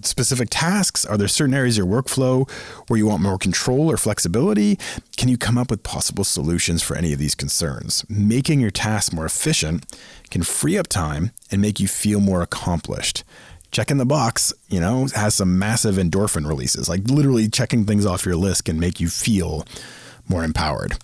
specific 0.06 0.50
tasks? 0.52 1.06
Are 1.06 1.18
there 1.18 1.28
certain 1.28 1.54
areas 1.54 1.78
of 1.78 1.86
your 1.86 2.02
workflow 2.02 2.50
where 2.88 2.98
you 2.98 3.08
want 3.08 3.22
more 3.22 3.38
control 3.38 3.92
or 3.92 3.98
flexibility? 3.98 4.78
Can 5.18 5.30
you 5.30 5.38
come 5.38 5.58
up 5.58 5.70
with 5.70 5.84
possible 5.84 6.24
solutions 6.24 6.82
for 6.82 6.96
any 6.96 7.14
of 7.14 7.20
these 7.20 7.36
concerns? 7.36 8.06
Making 8.10 8.60
your 8.60 8.72
tasks 8.72 9.14
more 9.14 9.26
efficient 9.26 9.86
can 10.30 10.44
free 10.44 10.78
up 10.78 10.88
time 10.88 11.32
and 11.52 11.62
make 11.62 11.80
you 11.80 11.88
feel 11.88 12.20
more 12.20 12.42
accomplished. 12.42 13.24
Checking 13.72 13.98
the 13.98 14.06
box, 14.06 14.54
you 14.70 14.80
know, 14.80 15.08
has 15.16 15.36
some 15.36 15.58
massive 15.58 15.96
endorphin 15.96 16.48
releases. 16.48 16.88
Like 16.88 17.08
literally 17.08 17.50
checking 17.50 17.86
things 17.86 18.06
off 18.06 18.26
your 18.26 18.36
list 18.36 18.66
can 18.66 18.80
make 18.80 19.00
you 19.00 19.10
feel 19.10 19.66
more 20.28 20.44
empowered. 20.44 20.98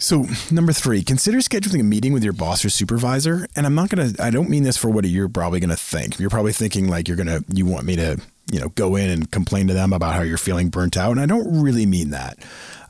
So, 0.00 0.26
number 0.50 0.72
three, 0.72 1.02
consider 1.02 1.38
scheduling 1.38 1.80
a 1.80 1.84
meeting 1.84 2.14
with 2.14 2.24
your 2.24 2.32
boss 2.32 2.64
or 2.64 2.70
supervisor. 2.70 3.46
And 3.54 3.66
I'm 3.66 3.74
not 3.74 3.90
going 3.90 4.14
to, 4.14 4.22
I 4.22 4.30
don't 4.30 4.48
mean 4.48 4.62
this 4.62 4.78
for 4.78 4.88
what 4.88 5.04
you're 5.04 5.28
probably 5.28 5.60
going 5.60 5.70
to 5.70 5.76
think. 5.76 6.18
You're 6.18 6.30
probably 6.30 6.54
thinking 6.54 6.88
like 6.88 7.06
you're 7.06 7.18
going 7.18 7.26
to, 7.26 7.44
you 7.52 7.66
want 7.66 7.84
me 7.84 7.96
to, 7.96 8.18
you 8.50 8.60
know, 8.60 8.70
go 8.70 8.96
in 8.96 9.10
and 9.10 9.30
complain 9.30 9.66
to 9.66 9.74
them 9.74 9.92
about 9.92 10.14
how 10.14 10.22
you're 10.22 10.38
feeling 10.38 10.70
burnt 10.70 10.96
out. 10.96 11.12
And 11.12 11.20
I 11.20 11.26
don't 11.26 11.62
really 11.62 11.84
mean 11.84 12.10
that. 12.10 12.38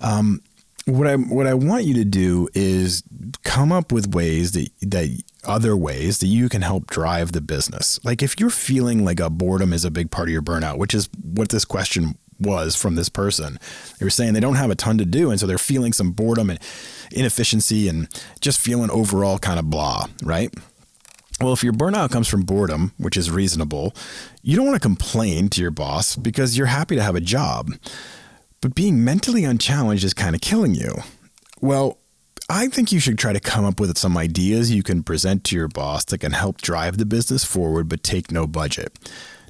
Um, 0.00 0.40
what 0.86 1.06
I 1.06 1.16
what 1.16 1.46
I 1.46 1.54
want 1.54 1.84
you 1.84 1.94
to 1.94 2.04
do 2.04 2.48
is 2.54 3.02
come 3.44 3.70
up 3.70 3.92
with 3.92 4.14
ways 4.14 4.52
that 4.52 4.70
that 4.80 5.22
other 5.44 5.76
ways 5.76 6.18
that 6.18 6.26
you 6.26 6.48
can 6.48 6.62
help 6.62 6.86
drive 6.86 7.32
the 7.32 7.40
business. 7.40 8.00
Like 8.04 8.22
if 8.22 8.40
you're 8.40 8.50
feeling 8.50 9.04
like 9.04 9.20
a 9.20 9.30
boredom 9.30 9.72
is 9.72 9.84
a 9.84 9.90
big 9.90 10.10
part 10.10 10.28
of 10.28 10.32
your 10.32 10.42
burnout, 10.42 10.78
which 10.78 10.94
is 10.94 11.08
what 11.22 11.50
this 11.50 11.64
question 11.64 12.16
was 12.40 12.76
from 12.76 12.94
this 12.94 13.08
person. 13.08 13.58
They 13.98 14.06
were 14.06 14.10
saying 14.10 14.32
they 14.32 14.40
don't 14.40 14.54
have 14.54 14.70
a 14.70 14.74
ton 14.74 14.98
to 14.98 15.04
do, 15.04 15.30
and 15.30 15.38
so 15.38 15.46
they're 15.46 15.58
feeling 15.58 15.92
some 15.92 16.12
boredom 16.12 16.50
and 16.50 16.58
inefficiency 17.12 17.88
and 17.88 18.08
just 18.40 18.60
feeling 18.60 18.90
overall 18.90 19.38
kind 19.38 19.58
of 19.58 19.70
blah, 19.70 20.06
right? 20.22 20.52
Well, 21.40 21.52
if 21.52 21.64
your 21.64 21.72
burnout 21.72 22.10
comes 22.10 22.28
from 22.28 22.42
boredom, 22.42 22.92
which 22.98 23.16
is 23.16 23.30
reasonable, 23.30 23.94
you 24.42 24.56
don't 24.56 24.66
want 24.66 24.76
to 24.76 24.86
complain 24.86 25.48
to 25.50 25.62
your 25.62 25.70
boss 25.70 26.14
because 26.14 26.56
you're 26.56 26.66
happy 26.66 26.96
to 26.96 27.02
have 27.02 27.16
a 27.16 27.20
job. 27.20 27.70
But 28.60 28.74
being 28.74 29.04
mentally 29.04 29.44
unchallenged 29.44 30.04
is 30.04 30.12
kind 30.12 30.34
of 30.34 30.42
killing 30.42 30.74
you. 30.74 30.96
Well, 31.62 31.96
I 32.50 32.66
think 32.66 32.92
you 32.92 33.00
should 33.00 33.18
try 33.18 33.32
to 33.32 33.40
come 33.40 33.64
up 33.64 33.80
with 33.80 33.96
some 33.96 34.18
ideas 34.18 34.70
you 34.70 34.82
can 34.82 35.02
present 35.02 35.44
to 35.44 35.56
your 35.56 35.68
boss 35.68 36.04
that 36.06 36.18
can 36.18 36.32
help 36.32 36.60
drive 36.60 36.98
the 36.98 37.06
business 37.06 37.44
forward 37.44 37.88
but 37.88 38.02
take 38.02 38.30
no 38.30 38.46
budget. 38.46 38.92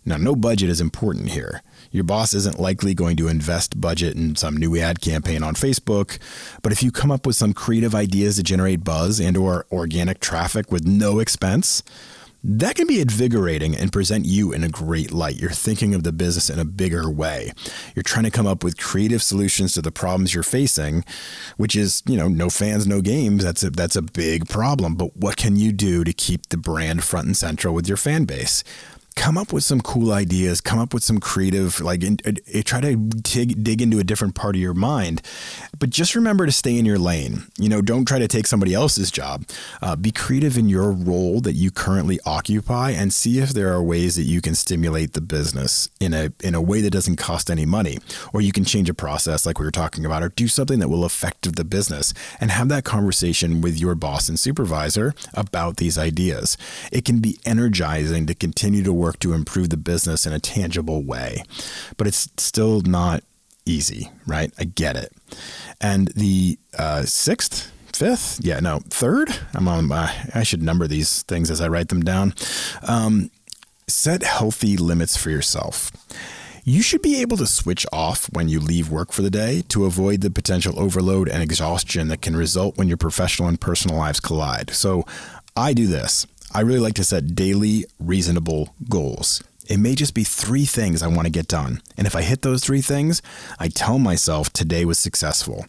Now, 0.04 0.16
no 0.16 0.36
budget 0.36 0.70
is 0.70 0.80
important 0.80 1.30
here. 1.30 1.62
Your 1.90 2.04
boss 2.04 2.34
isn't 2.34 2.60
likely 2.60 2.94
going 2.94 3.16
to 3.16 3.28
invest 3.28 3.80
budget 3.80 4.14
in 4.14 4.36
some 4.36 4.56
new 4.56 4.76
ad 4.78 5.00
campaign 5.00 5.42
on 5.42 5.54
Facebook, 5.54 6.18
but 6.62 6.72
if 6.72 6.82
you 6.82 6.92
come 6.92 7.10
up 7.10 7.26
with 7.26 7.36
some 7.36 7.52
creative 7.52 7.94
ideas 7.94 8.36
to 8.36 8.42
generate 8.42 8.84
buzz 8.84 9.20
and 9.20 9.36
or 9.36 9.66
organic 9.72 10.20
traffic 10.20 10.70
with 10.70 10.86
no 10.86 11.18
expense, 11.18 11.82
that 12.42 12.74
can 12.74 12.86
be 12.86 13.00
invigorating 13.00 13.76
and 13.76 13.92
present 13.92 14.24
you 14.24 14.52
in 14.52 14.64
a 14.64 14.68
great 14.68 15.12
light. 15.12 15.36
You're 15.36 15.50
thinking 15.50 15.94
of 15.94 16.04
the 16.04 16.12
business 16.12 16.48
in 16.48 16.58
a 16.58 16.64
bigger 16.64 17.10
way. 17.10 17.52
You're 17.94 18.02
trying 18.02 18.24
to 18.24 18.30
come 18.30 18.46
up 18.46 18.64
with 18.64 18.78
creative 18.78 19.22
solutions 19.22 19.74
to 19.74 19.82
the 19.82 19.92
problems 19.92 20.32
you're 20.32 20.42
facing, 20.42 21.04
which 21.58 21.76
is, 21.76 22.02
you 22.06 22.16
know, 22.16 22.28
no 22.28 22.48
fans, 22.48 22.86
no 22.86 23.02
games. 23.02 23.44
That's 23.44 23.62
a 23.62 23.70
that's 23.70 23.96
a 23.96 24.02
big 24.02 24.48
problem. 24.48 24.94
But 24.94 25.16
what 25.16 25.36
can 25.36 25.56
you 25.56 25.72
do 25.72 26.02
to 26.02 26.12
keep 26.14 26.48
the 26.48 26.56
brand 26.56 27.04
front 27.04 27.26
and 27.26 27.36
central 27.36 27.74
with 27.74 27.88
your 27.88 27.98
fan 27.98 28.24
base? 28.24 28.64
Come 29.20 29.36
up 29.36 29.52
with 29.52 29.62
some 29.62 29.82
cool 29.82 30.12
ideas, 30.12 30.62
come 30.62 30.78
up 30.78 30.94
with 30.94 31.04
some 31.04 31.20
creative, 31.20 31.78
like 31.82 32.02
in, 32.02 32.16
in, 32.24 32.38
in, 32.46 32.62
try 32.62 32.80
to 32.80 32.96
dig, 32.96 33.62
dig 33.62 33.82
into 33.82 33.98
a 33.98 34.02
different 34.02 34.34
part 34.34 34.54
of 34.54 34.62
your 34.62 34.72
mind. 34.72 35.20
But 35.78 35.90
just 35.90 36.14
remember 36.14 36.46
to 36.46 36.52
stay 36.52 36.78
in 36.78 36.86
your 36.86 36.98
lane. 36.98 37.42
You 37.58 37.68
know, 37.68 37.82
don't 37.82 38.06
try 38.06 38.18
to 38.18 38.26
take 38.26 38.46
somebody 38.46 38.72
else's 38.72 39.10
job. 39.10 39.44
Uh, 39.82 39.94
be 39.94 40.10
creative 40.10 40.56
in 40.56 40.70
your 40.70 40.90
role 40.90 41.42
that 41.42 41.52
you 41.52 41.70
currently 41.70 42.18
occupy 42.24 42.92
and 42.92 43.12
see 43.12 43.40
if 43.40 43.50
there 43.50 43.70
are 43.74 43.82
ways 43.82 44.16
that 44.16 44.22
you 44.22 44.40
can 44.40 44.54
stimulate 44.54 45.12
the 45.12 45.20
business 45.20 45.90
in 46.00 46.14
a, 46.14 46.32
in 46.42 46.54
a 46.54 46.62
way 46.62 46.80
that 46.80 46.90
doesn't 46.90 47.16
cost 47.16 47.50
any 47.50 47.66
money. 47.66 47.98
Or 48.32 48.40
you 48.40 48.52
can 48.52 48.64
change 48.64 48.88
a 48.88 48.94
process 48.94 49.44
like 49.44 49.58
we 49.58 49.66
were 49.66 49.70
talking 49.70 50.06
about, 50.06 50.22
or 50.22 50.30
do 50.30 50.48
something 50.48 50.78
that 50.78 50.88
will 50.88 51.04
affect 51.04 51.54
the 51.56 51.64
business 51.64 52.14
and 52.40 52.50
have 52.50 52.68
that 52.68 52.84
conversation 52.84 53.60
with 53.60 53.78
your 53.78 53.94
boss 53.94 54.30
and 54.30 54.40
supervisor 54.40 55.14
about 55.34 55.76
these 55.76 55.98
ideas. 55.98 56.56
It 56.90 57.04
can 57.04 57.18
be 57.18 57.38
energizing 57.44 58.24
to 58.26 58.34
continue 58.34 58.82
to 58.82 58.94
work 58.94 59.09
to 59.18 59.32
improve 59.32 59.70
the 59.70 59.76
business 59.76 60.26
in 60.26 60.32
a 60.32 60.40
tangible 60.40 61.02
way. 61.02 61.42
But 61.96 62.06
it's 62.06 62.28
still 62.36 62.80
not 62.80 63.22
easy, 63.66 64.10
right? 64.26 64.52
I 64.58 64.64
get 64.64 64.96
it. 64.96 65.12
And 65.80 66.08
the 66.08 66.58
uh, 66.78 67.02
sixth, 67.04 67.70
fifth, 67.92 68.40
yeah, 68.42 68.60
no, 68.60 68.80
third. 68.88 69.28
I'm 69.54 69.68
on. 69.68 69.90
Uh, 69.90 70.10
I 70.34 70.42
should 70.42 70.62
number 70.62 70.86
these 70.86 71.22
things 71.22 71.50
as 71.50 71.60
I 71.60 71.68
write 71.68 71.88
them 71.88 72.02
down. 72.02 72.34
Um, 72.86 73.30
set 73.86 74.22
healthy 74.22 74.76
limits 74.76 75.16
for 75.16 75.30
yourself. 75.30 75.90
You 76.62 76.82
should 76.82 77.02
be 77.02 77.20
able 77.20 77.36
to 77.38 77.46
switch 77.46 77.86
off 77.92 78.30
when 78.32 78.48
you 78.48 78.60
leave 78.60 78.90
work 78.90 79.12
for 79.12 79.22
the 79.22 79.30
day 79.30 79.62
to 79.68 79.86
avoid 79.86 80.20
the 80.20 80.30
potential 80.30 80.78
overload 80.78 81.28
and 81.28 81.42
exhaustion 81.42 82.08
that 82.08 82.20
can 82.20 82.36
result 82.36 82.76
when 82.76 82.86
your 82.86 82.98
professional 82.98 83.48
and 83.48 83.60
personal 83.60 83.96
lives 83.96 84.20
collide. 84.20 84.70
So, 84.70 85.04
I 85.56 85.72
do 85.72 85.86
this. 85.86 86.26
I 86.52 86.62
really 86.62 86.80
like 86.80 86.94
to 86.94 87.04
set 87.04 87.36
daily, 87.36 87.84
reasonable 88.00 88.74
goals. 88.88 89.40
It 89.68 89.78
may 89.78 89.94
just 89.94 90.14
be 90.14 90.24
three 90.24 90.64
things 90.64 91.00
I 91.00 91.06
want 91.06 91.26
to 91.26 91.30
get 91.30 91.46
done. 91.46 91.80
And 91.96 92.08
if 92.08 92.16
I 92.16 92.22
hit 92.22 92.42
those 92.42 92.64
three 92.64 92.80
things, 92.80 93.22
I 93.60 93.68
tell 93.68 94.00
myself 94.00 94.52
today 94.52 94.84
was 94.84 94.98
successful. 94.98 95.64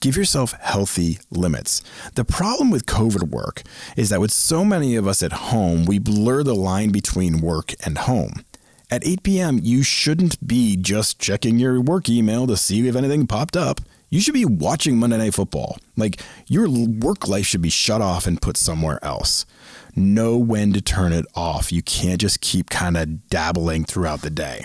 Give 0.00 0.16
yourself 0.16 0.52
healthy 0.60 1.18
limits. 1.32 1.82
The 2.14 2.24
problem 2.24 2.70
with 2.70 2.86
COVID 2.86 3.30
work 3.30 3.64
is 3.96 4.10
that 4.10 4.20
with 4.20 4.30
so 4.30 4.64
many 4.64 4.94
of 4.94 5.08
us 5.08 5.24
at 5.24 5.32
home, 5.32 5.86
we 5.86 5.98
blur 5.98 6.44
the 6.44 6.54
line 6.54 6.90
between 6.90 7.40
work 7.40 7.72
and 7.84 7.98
home. 7.98 8.44
At 8.92 9.04
8 9.04 9.24
p.m., 9.24 9.58
you 9.60 9.82
shouldn't 9.82 10.46
be 10.46 10.76
just 10.76 11.18
checking 11.18 11.58
your 11.58 11.80
work 11.80 12.08
email 12.08 12.46
to 12.46 12.56
see 12.56 12.86
if 12.86 12.94
anything 12.94 13.26
popped 13.26 13.56
up. 13.56 13.80
You 14.08 14.20
should 14.20 14.34
be 14.34 14.44
watching 14.44 14.98
Monday 14.98 15.18
Night 15.18 15.34
Football. 15.34 15.78
Like, 15.96 16.20
your 16.46 16.68
work 16.70 17.26
life 17.26 17.46
should 17.46 17.62
be 17.62 17.70
shut 17.70 18.00
off 18.00 18.26
and 18.26 18.40
put 18.40 18.56
somewhere 18.56 19.04
else 19.04 19.46
know 19.94 20.36
when 20.36 20.72
to 20.72 20.80
turn 20.80 21.12
it 21.12 21.26
off. 21.34 21.72
You 21.72 21.82
can't 21.82 22.20
just 22.20 22.40
keep 22.40 22.70
kind 22.70 22.96
of 22.96 23.28
dabbling 23.28 23.84
throughout 23.84 24.22
the 24.22 24.30
day. 24.30 24.62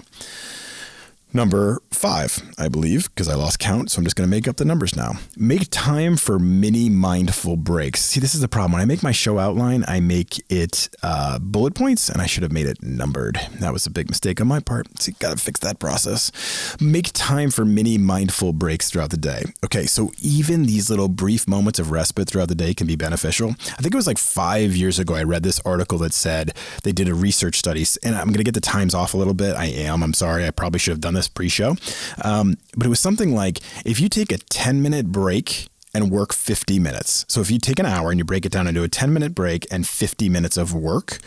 Number 1.33 1.81
five, 1.91 2.41
I 2.57 2.69
believe, 2.69 3.09
because 3.09 3.27
I 3.27 3.35
lost 3.35 3.59
count, 3.59 3.91
so 3.91 3.99
I'm 3.99 4.05
just 4.05 4.15
going 4.15 4.29
to 4.29 4.35
make 4.35 4.47
up 4.47 4.55
the 4.55 4.65
numbers 4.65 4.95
now. 4.95 5.13
Make 5.35 5.67
time 5.69 6.15
for 6.15 6.39
mini 6.39 6.89
mindful 6.89 7.57
breaks. 7.57 8.01
See, 8.01 8.19
this 8.19 8.33
is 8.33 8.41
the 8.41 8.47
problem. 8.47 8.71
When 8.71 8.81
I 8.81 8.85
make 8.85 9.03
my 9.03 9.11
show 9.11 9.37
outline, 9.37 9.83
I 9.87 9.99
make 9.99 10.41
it 10.49 10.89
uh, 11.03 11.37
bullet 11.39 11.75
points, 11.75 12.07
and 12.07 12.21
I 12.21 12.27
should 12.27 12.43
have 12.43 12.51
made 12.51 12.65
it 12.65 12.81
numbered. 12.81 13.39
That 13.59 13.73
was 13.73 13.85
a 13.85 13.91
big 13.91 14.09
mistake 14.09 14.39
on 14.39 14.47
my 14.47 14.61
part. 14.61 14.87
So 15.01 15.11
got 15.19 15.37
to 15.37 15.43
fix 15.43 15.59
that 15.59 15.79
process. 15.79 16.31
Make 16.79 17.11
time 17.13 17.51
for 17.51 17.65
mini 17.65 17.97
mindful 17.97 18.53
breaks 18.53 18.89
throughout 18.89 19.09
the 19.09 19.17
day. 19.17 19.43
Okay, 19.65 19.85
so 19.85 20.11
even 20.21 20.63
these 20.63 20.89
little 20.89 21.09
brief 21.09 21.47
moments 21.47 21.77
of 21.77 21.91
respite 21.91 22.29
throughout 22.29 22.47
the 22.47 22.55
day 22.55 22.73
can 22.73 22.87
be 22.87 22.95
beneficial. 22.95 23.49
I 23.49 23.81
think 23.81 23.93
it 23.93 23.97
was 23.97 24.07
like 24.07 24.17
five 24.17 24.75
years 24.75 24.97
ago, 24.97 25.15
I 25.15 25.23
read 25.23 25.43
this 25.43 25.59
article 25.65 25.97
that 25.99 26.13
said 26.13 26.55
they 26.83 26.93
did 26.93 27.09
a 27.09 27.13
research 27.13 27.57
study, 27.57 27.85
and 28.01 28.15
I'm 28.15 28.27
going 28.27 28.37
to 28.37 28.43
get 28.43 28.53
the 28.53 28.61
times 28.61 28.93
off 28.93 29.13
a 29.13 29.17
little 29.17 29.33
bit. 29.33 29.55
I 29.55 29.65
am. 29.65 30.03
I'm 30.03 30.13
sorry. 30.13 30.47
I 30.47 30.51
probably 30.51 30.79
should 30.79 30.91
have 30.91 31.01
done 31.01 31.16
this 31.17 31.27
pre-show. 31.27 31.75
Um, 32.23 32.57
but 32.75 32.85
it 32.85 32.89
was 32.89 32.99
something 32.99 33.33
like 33.33 33.59
if 33.85 33.99
you 33.99 34.09
take 34.09 34.31
a 34.31 34.37
10 34.37 34.81
minute 34.81 35.11
break 35.11 35.67
and 35.93 36.11
work 36.11 36.31
50 36.31 36.77
minutes. 36.79 37.25
So 37.27 37.41
if 37.41 37.49
you 37.49 37.57
take 37.57 37.79
an 37.79 37.85
hour 37.85 38.11
and 38.11 38.19
you 38.19 38.23
break 38.23 38.45
it 38.45 38.51
down 38.51 38.67
into 38.67 38.83
a 38.83 38.87
10 38.87 39.11
minute 39.11 39.33
break 39.33 39.65
and 39.71 39.87
50 39.87 40.29
minutes 40.29 40.55
of 40.55 40.73
work, 40.73 41.17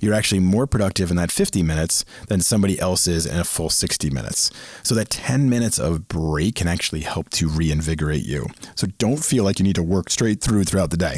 you're 0.00 0.14
actually 0.14 0.38
more 0.38 0.66
productive 0.66 1.10
in 1.10 1.16
that 1.16 1.32
50 1.32 1.62
minutes 1.62 2.04
than 2.28 2.40
somebody 2.40 2.78
else 2.78 3.08
is 3.08 3.26
in 3.26 3.38
a 3.38 3.44
full 3.44 3.70
60 3.70 4.08
minutes. 4.10 4.50
So 4.82 4.94
that 4.94 5.10
10 5.10 5.50
minutes 5.50 5.78
of 5.78 6.06
break 6.06 6.54
can 6.56 6.68
actually 6.68 7.00
help 7.00 7.30
to 7.30 7.48
reinvigorate 7.48 8.24
you. 8.24 8.46
So 8.76 8.86
don't 8.98 9.24
feel 9.24 9.42
like 9.42 9.58
you 9.58 9.64
need 9.64 9.74
to 9.74 9.82
work 9.82 10.10
straight 10.10 10.40
through 10.40 10.64
throughout 10.64 10.90
the 10.90 10.96
day. 10.96 11.16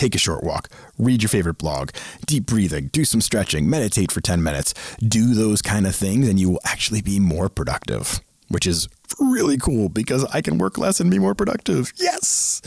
Take 0.00 0.14
a 0.14 0.18
short 0.18 0.42
walk, 0.42 0.70
read 0.96 1.22
your 1.22 1.28
favorite 1.28 1.58
blog, 1.58 1.90
deep 2.24 2.46
breathing, 2.46 2.86
do 2.86 3.04
some 3.04 3.20
stretching, 3.20 3.68
meditate 3.68 4.10
for 4.10 4.22
10 4.22 4.42
minutes. 4.42 4.72
Do 4.96 5.34
those 5.34 5.60
kind 5.60 5.86
of 5.86 5.94
things, 5.94 6.26
and 6.26 6.40
you 6.40 6.48
will 6.48 6.60
actually 6.64 7.02
be 7.02 7.20
more 7.20 7.50
productive, 7.50 8.20
which 8.48 8.66
is 8.66 8.88
really 9.18 9.58
cool 9.58 9.90
because 9.90 10.24
I 10.32 10.40
can 10.40 10.56
work 10.56 10.78
less 10.78 11.00
and 11.00 11.10
be 11.10 11.18
more 11.18 11.34
productive. 11.34 11.92
Yes. 11.96 12.62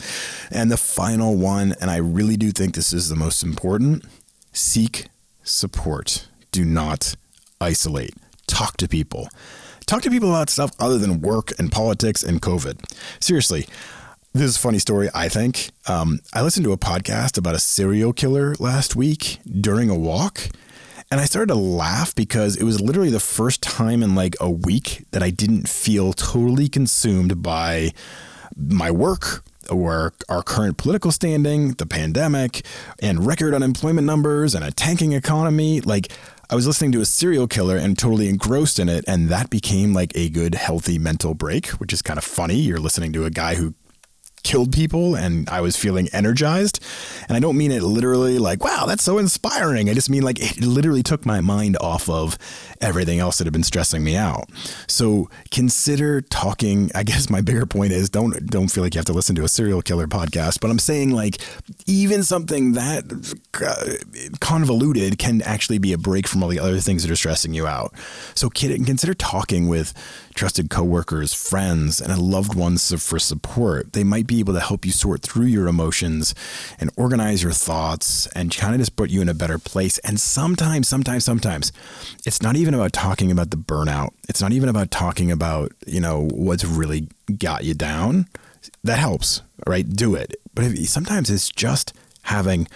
And 0.52 0.70
the 0.70 0.76
final 0.76 1.36
one, 1.36 1.74
and 1.80 1.90
I 1.90 1.96
really 1.96 2.36
do 2.36 2.52
think 2.52 2.76
this 2.76 2.92
is 2.92 3.08
the 3.08 3.16
most 3.16 3.42
important 3.42 4.04
seek 4.52 5.08
support. 5.42 6.28
Do 6.52 6.64
not 6.64 7.16
isolate. 7.60 8.14
Talk 8.46 8.76
to 8.76 8.86
people. 8.86 9.28
Talk 9.86 10.02
to 10.02 10.10
people 10.10 10.30
about 10.30 10.50
stuff 10.50 10.70
other 10.78 10.98
than 10.98 11.20
work 11.20 11.50
and 11.58 11.72
politics 11.72 12.22
and 12.22 12.40
COVID. 12.40 12.78
Seriously, 13.18 13.66
this 14.34 14.42
is 14.42 14.56
a 14.56 14.60
funny 14.60 14.80
story, 14.80 15.08
I 15.14 15.28
think. 15.28 15.70
Um, 15.86 16.18
I 16.32 16.42
listened 16.42 16.64
to 16.64 16.72
a 16.72 16.76
podcast 16.76 17.38
about 17.38 17.54
a 17.54 17.60
serial 17.60 18.12
killer 18.12 18.56
last 18.58 18.96
week 18.96 19.38
during 19.60 19.88
a 19.88 19.94
walk. 19.94 20.48
And 21.10 21.20
I 21.20 21.24
started 21.26 21.52
to 21.52 21.60
laugh 21.60 22.12
because 22.16 22.56
it 22.56 22.64
was 22.64 22.80
literally 22.80 23.10
the 23.10 23.20
first 23.20 23.62
time 23.62 24.02
in 24.02 24.16
like 24.16 24.34
a 24.40 24.50
week 24.50 25.04
that 25.12 25.22
I 25.22 25.30
didn't 25.30 25.68
feel 25.68 26.12
totally 26.12 26.68
consumed 26.68 27.44
by 27.44 27.92
my 28.56 28.90
work 28.90 29.44
or 29.70 30.12
our 30.28 30.42
current 30.42 30.78
political 30.78 31.12
standing, 31.12 31.74
the 31.74 31.86
pandemic, 31.86 32.66
and 33.00 33.24
record 33.24 33.54
unemployment 33.54 34.04
numbers 34.04 34.56
and 34.56 34.64
a 34.64 34.72
tanking 34.72 35.12
economy. 35.12 35.80
Like, 35.80 36.10
I 36.50 36.56
was 36.56 36.66
listening 36.66 36.90
to 36.92 37.00
a 37.00 37.06
serial 37.06 37.46
killer 37.46 37.76
and 37.76 37.96
totally 37.96 38.28
engrossed 38.28 38.80
in 38.80 38.88
it. 38.88 39.04
And 39.06 39.28
that 39.28 39.48
became 39.48 39.94
like 39.94 40.10
a 40.16 40.28
good, 40.28 40.56
healthy 40.56 40.98
mental 40.98 41.34
break, 41.34 41.68
which 41.68 41.92
is 41.92 42.02
kind 42.02 42.18
of 42.18 42.24
funny. 42.24 42.56
You're 42.56 42.80
listening 42.80 43.12
to 43.12 43.24
a 43.24 43.30
guy 43.30 43.54
who 43.54 43.74
killed 44.44 44.72
people 44.72 45.16
and 45.16 45.48
I 45.48 45.60
was 45.60 45.76
feeling 45.76 46.08
energized. 46.12 46.78
And 47.28 47.36
I 47.36 47.40
don't 47.40 47.56
mean 47.56 47.72
it 47.72 47.82
literally 47.82 48.38
like, 48.38 48.62
wow, 48.62 48.84
that's 48.86 49.02
so 49.02 49.18
inspiring. 49.18 49.90
I 49.90 49.94
just 49.94 50.10
mean 50.10 50.22
like 50.22 50.38
it 50.40 50.64
literally 50.64 51.02
took 51.02 51.26
my 51.26 51.40
mind 51.40 51.76
off 51.80 52.08
of 52.08 52.38
everything 52.84 53.18
else 53.18 53.38
that 53.38 53.44
had 53.44 53.52
been 53.52 53.62
stressing 53.62 54.04
me 54.04 54.16
out. 54.16 54.48
So 54.86 55.30
consider 55.50 56.20
talking. 56.20 56.90
I 56.94 57.02
guess 57.02 57.30
my 57.30 57.40
bigger 57.40 57.66
point 57.66 57.92
is 57.92 58.10
don't 58.10 58.46
don't 58.46 58.68
feel 58.68 58.84
like 58.84 58.94
you 58.94 58.98
have 58.98 59.06
to 59.06 59.12
listen 59.12 59.34
to 59.36 59.44
a 59.44 59.48
serial 59.48 59.82
killer 59.82 60.06
podcast, 60.06 60.60
but 60.60 60.70
I'm 60.70 60.78
saying 60.78 61.10
like 61.10 61.38
even 61.86 62.22
something 62.22 62.72
that 62.72 63.04
uh, 63.64 64.36
convoluted 64.40 65.18
can 65.18 65.42
actually 65.42 65.78
be 65.78 65.92
a 65.92 65.98
break 65.98 66.28
from 66.28 66.42
all 66.42 66.48
the 66.48 66.60
other 66.60 66.80
things 66.80 67.02
that 67.02 67.10
are 67.10 67.16
stressing 67.16 67.54
you 67.54 67.66
out. 67.66 67.92
So 68.34 68.50
consider 68.50 69.14
talking 69.14 69.66
with 69.68 69.94
trusted 70.34 70.68
coworkers, 70.68 71.32
friends, 71.32 72.00
and 72.00 72.18
loved 72.18 72.54
ones 72.54 72.92
for 73.02 73.18
support. 73.18 73.92
They 73.92 74.04
might 74.04 74.26
be 74.26 74.40
able 74.40 74.54
to 74.54 74.60
help 74.60 74.84
you 74.84 74.92
sort 74.92 75.22
through 75.22 75.46
your 75.46 75.68
emotions 75.68 76.34
and 76.80 76.90
organize 76.96 77.42
your 77.42 77.52
thoughts 77.52 78.26
and 78.34 78.54
kind 78.54 78.74
of 78.74 78.80
just 78.80 78.96
put 78.96 79.10
you 79.10 79.22
in 79.22 79.28
a 79.28 79.34
better 79.34 79.58
place. 79.58 79.98
And 79.98 80.18
sometimes, 80.20 80.88
sometimes, 80.88 81.24
sometimes 81.24 81.72
it's 82.26 82.42
not 82.42 82.56
even 82.74 82.80
about 82.80 82.92
talking 82.92 83.30
about 83.30 83.50
the 83.50 83.56
burnout. 83.56 84.10
It's 84.28 84.42
not 84.42 84.52
even 84.52 84.68
about 84.68 84.90
talking 84.90 85.30
about, 85.30 85.72
you 85.86 86.00
know, 86.00 86.28
what's 86.32 86.64
really 86.64 87.08
got 87.38 87.64
you 87.64 87.74
down. 87.74 88.26
That 88.82 88.98
helps, 88.98 89.42
right? 89.66 89.88
Do 89.88 90.14
it. 90.14 90.36
But 90.54 90.64
if, 90.64 90.88
sometimes 90.88 91.30
it's 91.30 91.48
just 91.48 91.92
having 92.22 92.66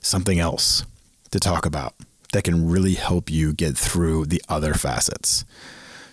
something 0.00 0.40
else 0.40 0.84
to 1.30 1.38
talk 1.38 1.64
about 1.64 1.94
that 2.32 2.44
can 2.44 2.68
really 2.68 2.94
help 2.94 3.30
you 3.30 3.52
get 3.52 3.76
through 3.76 4.26
the 4.26 4.42
other 4.48 4.74
facets. 4.74 5.44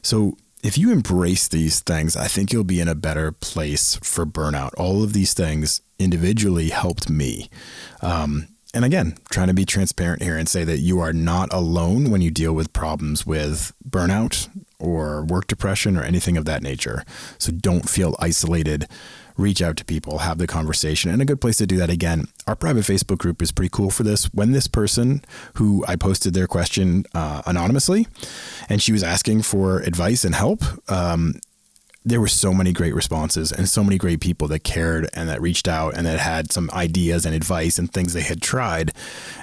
So 0.02 0.38
if 0.62 0.78
you 0.78 0.92
embrace 0.92 1.48
these 1.48 1.80
things, 1.80 2.16
I 2.16 2.28
think 2.28 2.54
you'll 2.54 2.64
be 2.64 2.80
in 2.80 2.88
a 2.88 2.96
better 2.96 3.32
place 3.32 3.96
for 3.98 4.26
burnout. 4.26 4.72
All 4.78 5.04
of 5.04 5.14
these 5.14 5.34
things 5.34 5.82
individually 5.98 6.70
helped 6.70 7.10
me. 7.10 7.50
Um, 8.02 8.48
and 8.74 8.84
again, 8.84 9.18
trying 9.30 9.48
to 9.48 9.54
be 9.54 9.66
transparent 9.66 10.24
here 10.24 10.38
and 10.38 10.50
say 10.50 10.64
that 10.64 10.80
you 10.80 11.00
are 11.00 11.14
not 11.14 11.54
alone 11.54 12.10
when 12.10 12.22
you 12.22 12.32
deal 12.32 12.54
with 12.54 12.74
problems 12.74 13.26
with 13.26 13.74
burnout 13.88 14.50
or 14.80 15.24
work 15.24 15.48
depression 15.48 15.96
or 15.96 16.04
anything 16.04 16.38
of 16.38 16.46
that 16.46 16.64
nature. 16.64 17.04
So 17.38 17.52
don't 17.52 17.88
feel 17.88 18.16
isolated 18.20 18.88
reach 19.38 19.62
out 19.62 19.78
to 19.78 19.86
people, 19.86 20.20
have 20.20 20.38
the 20.38 20.48
conversation. 20.48 21.12
And 21.12 21.22
a 21.22 21.26
good 21.26 21.42
place 21.42 21.58
to 21.58 21.66
do 21.66 21.78
that 21.78 21.90
again, 21.90 22.28
our 22.48 22.56
private 22.56 22.84
Facebook 22.84 23.18
group 23.18 23.42
is 23.42 23.52
pretty 23.52 23.70
cool 23.72 23.90
for 23.90 24.04
this. 24.04 24.26
When 24.26 24.52
this 24.52 24.68
person 24.68 25.24
who 25.56 25.84
I 25.88 25.96
posted 25.96 26.34
their 26.34 26.48
question 26.48 27.06
uh, 27.14 27.42
anonymously 27.46 28.08
and 28.70 28.82
she 28.82 28.92
was 28.92 29.04
asking 29.04 29.44
for 29.44 29.80
advice 29.80 30.24
and 30.24 30.36
help, 30.36 30.62
um, 30.92 31.36
there 32.06 32.20
were 32.20 32.28
so 32.28 32.54
many 32.54 32.74
great 32.74 32.94
responses 32.94 33.52
and 33.52 33.70
so 33.70 33.84
many 33.84 33.98
great 33.98 34.20
people 34.20 34.48
that 34.50 34.64
cared 34.64 35.10
and 35.14 35.30
that 35.30 35.42
reached 35.42 35.68
out 35.68 35.96
and 35.96 36.06
that 36.06 36.20
had 36.20 36.52
some 36.52 36.70
ideas 36.72 37.26
and 37.26 37.34
advice 37.34 37.80
and 37.80 37.92
things 37.92 38.14
they 38.14 38.22
had 38.22 38.42
tried. 38.42 38.92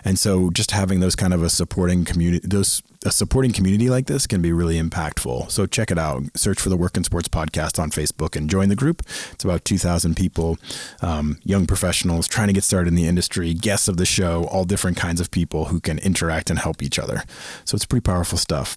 And 0.05 0.19
so 0.19 0.51
just 0.51 0.71
having 0.73 1.01
those 1.01 1.17
kind 1.17 1.33
of 1.33 1.43
a 1.43 1.51
supporting 1.51 2.05
community, 2.05 2.47
those 2.47 2.83
a 3.05 3.11
supporting 3.11 3.53
community 3.53 3.89
like 3.89 4.07
this 4.07 4.27
can 4.27 4.43
be 4.43 4.53
really 4.53 4.79
impactful. 4.79 5.51
So 5.51 5.65
check 5.65 5.91
it 5.91 5.99
out. 5.99 6.23
Search 6.37 6.61
for 6.61 6.69
the 6.69 6.77
Work 6.77 6.99
in 6.99 7.05
Sports 7.05 7.29
Podcast 7.29 7.79
on 7.79 7.91
Facebook 7.91 8.37
and 8.37 8.51
join 8.51 8.69
the 8.69 8.77
group. 8.77 9.01
It's 9.33 9.43
about 9.43 9.65
2,000 9.65 10.17
people, 10.17 10.59
um, 11.01 11.39
young 11.43 11.67
professionals 11.67 12.29
trying 12.29 12.49
to 12.49 12.53
get 12.53 12.65
started 12.65 12.89
in 12.89 12.97
the 12.97 13.07
industry, 13.07 13.55
guests 13.55 13.89
of 13.89 13.97
the 13.97 14.05
show, 14.05 14.45
all 14.45 14.65
different 14.65 14.99
kinds 14.99 15.19
of 15.19 15.31
people 15.31 15.67
who 15.67 15.81
can 15.81 15.99
interact 16.01 16.51
and 16.51 16.59
help 16.59 16.83
each 16.83 16.99
other. 16.99 17.25
So 17.65 17.75
it's 17.75 17.87
pretty 17.87 18.03
powerful 18.03 18.37
stuff. 18.37 18.77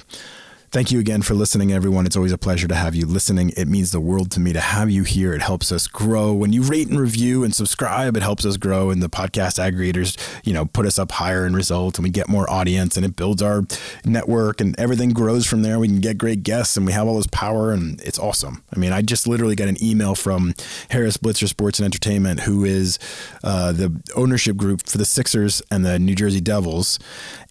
Thank 0.74 0.92
you 0.92 1.00
again 1.00 1.22
for 1.22 1.36
listening, 1.36 1.72
everyone. 1.72 2.08
It's 2.08 2.16
always 2.16 2.32
a 2.32 2.38
pleasure 2.40 2.68
to 2.68 2.74
have 2.74 2.96
you 2.96 3.06
listening. 3.06 3.52
It 3.56 3.68
means 3.68 3.92
the 3.92 4.00
world 4.00 4.32
to 4.32 4.40
me 4.40 4.54
to 4.54 4.60
have 4.60 4.90
you 4.90 5.04
here. 5.04 5.32
It 5.32 5.44
helps 5.44 5.72
us 5.72 5.86
grow. 5.86 6.34
When 6.34 6.52
you 6.52 6.64
rate 6.64 6.88
and 6.88 7.00
review 7.00 7.44
and 7.44 7.54
subscribe, 7.54 8.18
it 8.18 8.24
helps 8.24 8.44
us 8.44 8.58
grow. 8.58 8.90
And 8.90 9.00
the 9.00 9.08
podcast 9.08 9.60
aggregators, 9.60 10.18
you 10.44 10.52
know, 10.52 10.66
put 10.66 10.88
us 10.88 10.98
up 10.98 11.12
higher 11.12 11.46
in 11.46 11.56
results 11.56 12.00
and 12.00 12.04
we 12.04 12.10
get 12.10 12.28
more 12.28 12.50
audience 12.50 12.98
and 12.98 13.06
it 13.06 13.16
builds 13.16 13.44
our 13.44 13.66
network 14.04 14.62
and 14.62 14.74
everything 14.80 15.12
grows 15.12 15.46
from 15.46 15.62
there. 15.62 15.78
We 15.78 15.90
can 15.90 16.00
get 16.00 16.18
great 16.18 16.42
guests 16.42 16.76
and 16.76 16.88
we 16.88 16.92
have 16.94 17.06
all 17.06 17.18
this 17.18 17.28
power 17.28 17.72
and 17.72 18.02
it's 18.02 18.18
awesome. 18.18 18.64
I 18.76 18.80
mean, 18.80 18.94
I 18.94 19.04
just 19.04 19.28
literally 19.28 19.56
got 19.56 19.68
an 19.68 19.78
email 19.80 20.16
from 20.16 20.56
Harris 20.90 21.18
Blitzer 21.18 21.48
Sports 21.48 21.78
and 21.78 21.86
Entertainment, 21.86 22.40
who 22.40 22.66
is 22.66 22.98
uh, 23.44 23.74
the 23.74 24.02
ownership 24.16 24.58
group 24.58 24.88
for 24.90 24.98
the 24.98 25.06
Sixers 25.06 25.62
and 25.70 25.86
the 25.86 26.00
New 26.00 26.16
Jersey 26.16 26.42
Devils 26.42 26.98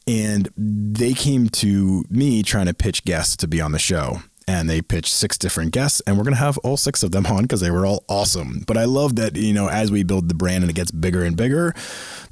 and 0.06 0.48
they 0.56 1.14
came 1.14 1.48
to 1.48 2.04
me 2.10 2.42
trying 2.42 2.66
to 2.66 2.74
pitch 2.74 3.04
guests 3.04 3.36
to 3.36 3.48
be 3.48 3.60
on 3.60 3.72
the 3.72 3.78
show. 3.78 4.18
And 4.48 4.68
they 4.68 4.82
pitched 4.82 5.12
six 5.12 5.38
different 5.38 5.70
guests 5.70 6.02
and 6.04 6.18
we're 6.18 6.24
going 6.24 6.34
to 6.34 6.40
have 6.40 6.58
all 6.58 6.76
six 6.76 7.04
of 7.04 7.12
them 7.12 7.26
on 7.26 7.42
because 7.42 7.60
they 7.60 7.70
were 7.70 7.86
all 7.86 8.04
awesome. 8.08 8.64
But 8.66 8.76
i 8.76 8.84
love 8.84 9.14
that 9.16 9.36
you 9.36 9.54
know 9.54 9.68
as 9.68 9.92
we 9.92 10.02
build 10.02 10.28
the 10.28 10.34
brand 10.34 10.64
and 10.64 10.70
it 10.70 10.74
gets 10.74 10.90
bigger 10.90 11.22
and 11.22 11.36
bigger 11.36 11.72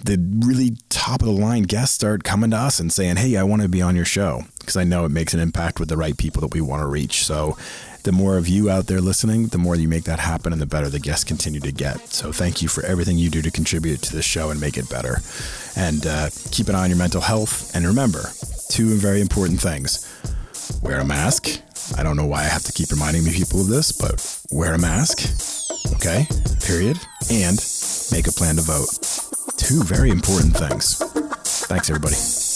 the 0.04 0.18
really 0.44 0.76
top 0.88 1.22
of 1.22 1.26
the 1.26 1.32
line 1.32 1.62
guests 1.62 1.94
start 1.94 2.24
coming 2.24 2.50
to 2.50 2.56
us 2.56 2.80
and 2.80 2.92
saying 2.92 3.16
hey 3.16 3.36
i 3.36 3.44
want 3.44 3.62
to 3.62 3.68
be 3.68 3.80
on 3.80 3.94
your 3.94 4.04
show 4.04 4.42
because 4.58 4.76
i 4.76 4.82
know 4.82 5.04
it 5.04 5.10
makes 5.10 5.34
an 5.34 5.40
impact 5.40 5.78
with 5.78 5.88
the 5.88 5.96
right 5.96 6.18
people 6.18 6.40
that 6.40 6.52
we 6.52 6.60
want 6.60 6.80
to 6.80 6.86
reach. 6.86 7.24
So 7.24 7.56
the 8.02 8.12
more 8.12 8.36
of 8.36 8.48
you 8.48 8.70
out 8.70 8.86
there 8.86 9.00
listening, 9.00 9.48
the 9.48 9.58
more 9.58 9.76
you 9.76 9.88
make 9.88 10.04
that 10.04 10.18
happen 10.18 10.52
and 10.52 10.60
the 10.60 10.66
better 10.66 10.88
the 10.88 10.98
guests 10.98 11.24
continue 11.24 11.60
to 11.60 11.72
get. 11.72 11.98
So 12.08 12.32
thank 12.32 12.62
you 12.62 12.68
for 12.68 12.84
everything 12.84 13.18
you 13.18 13.30
do 13.30 13.42
to 13.42 13.50
contribute 13.50 14.02
to 14.02 14.16
the 14.16 14.22
show 14.22 14.50
and 14.50 14.60
make 14.60 14.76
it 14.76 14.88
better. 14.88 15.18
And 15.76 16.06
uh, 16.06 16.30
keep 16.50 16.68
an 16.68 16.74
eye 16.74 16.84
on 16.84 16.90
your 16.90 16.98
mental 16.98 17.20
health. 17.20 17.74
And 17.74 17.86
remember, 17.86 18.30
two 18.68 18.96
very 18.96 19.20
important 19.20 19.60
things 19.60 20.06
wear 20.82 21.00
a 21.00 21.04
mask. 21.04 21.48
I 21.96 22.02
don't 22.02 22.16
know 22.16 22.26
why 22.26 22.40
I 22.40 22.48
have 22.48 22.62
to 22.64 22.72
keep 22.72 22.90
reminding 22.90 23.24
me 23.24 23.32
people 23.32 23.60
of 23.60 23.68
this, 23.68 23.92
but 23.92 24.20
wear 24.50 24.74
a 24.74 24.78
mask. 24.78 25.20
Okay, 25.94 26.26
period. 26.64 26.98
And 27.30 27.58
make 28.12 28.28
a 28.28 28.32
plan 28.32 28.56
to 28.56 28.62
vote. 28.62 28.90
Two 29.56 29.82
very 29.82 30.10
important 30.10 30.56
things. 30.56 30.98
Thanks, 31.66 31.90
everybody. 31.90 32.49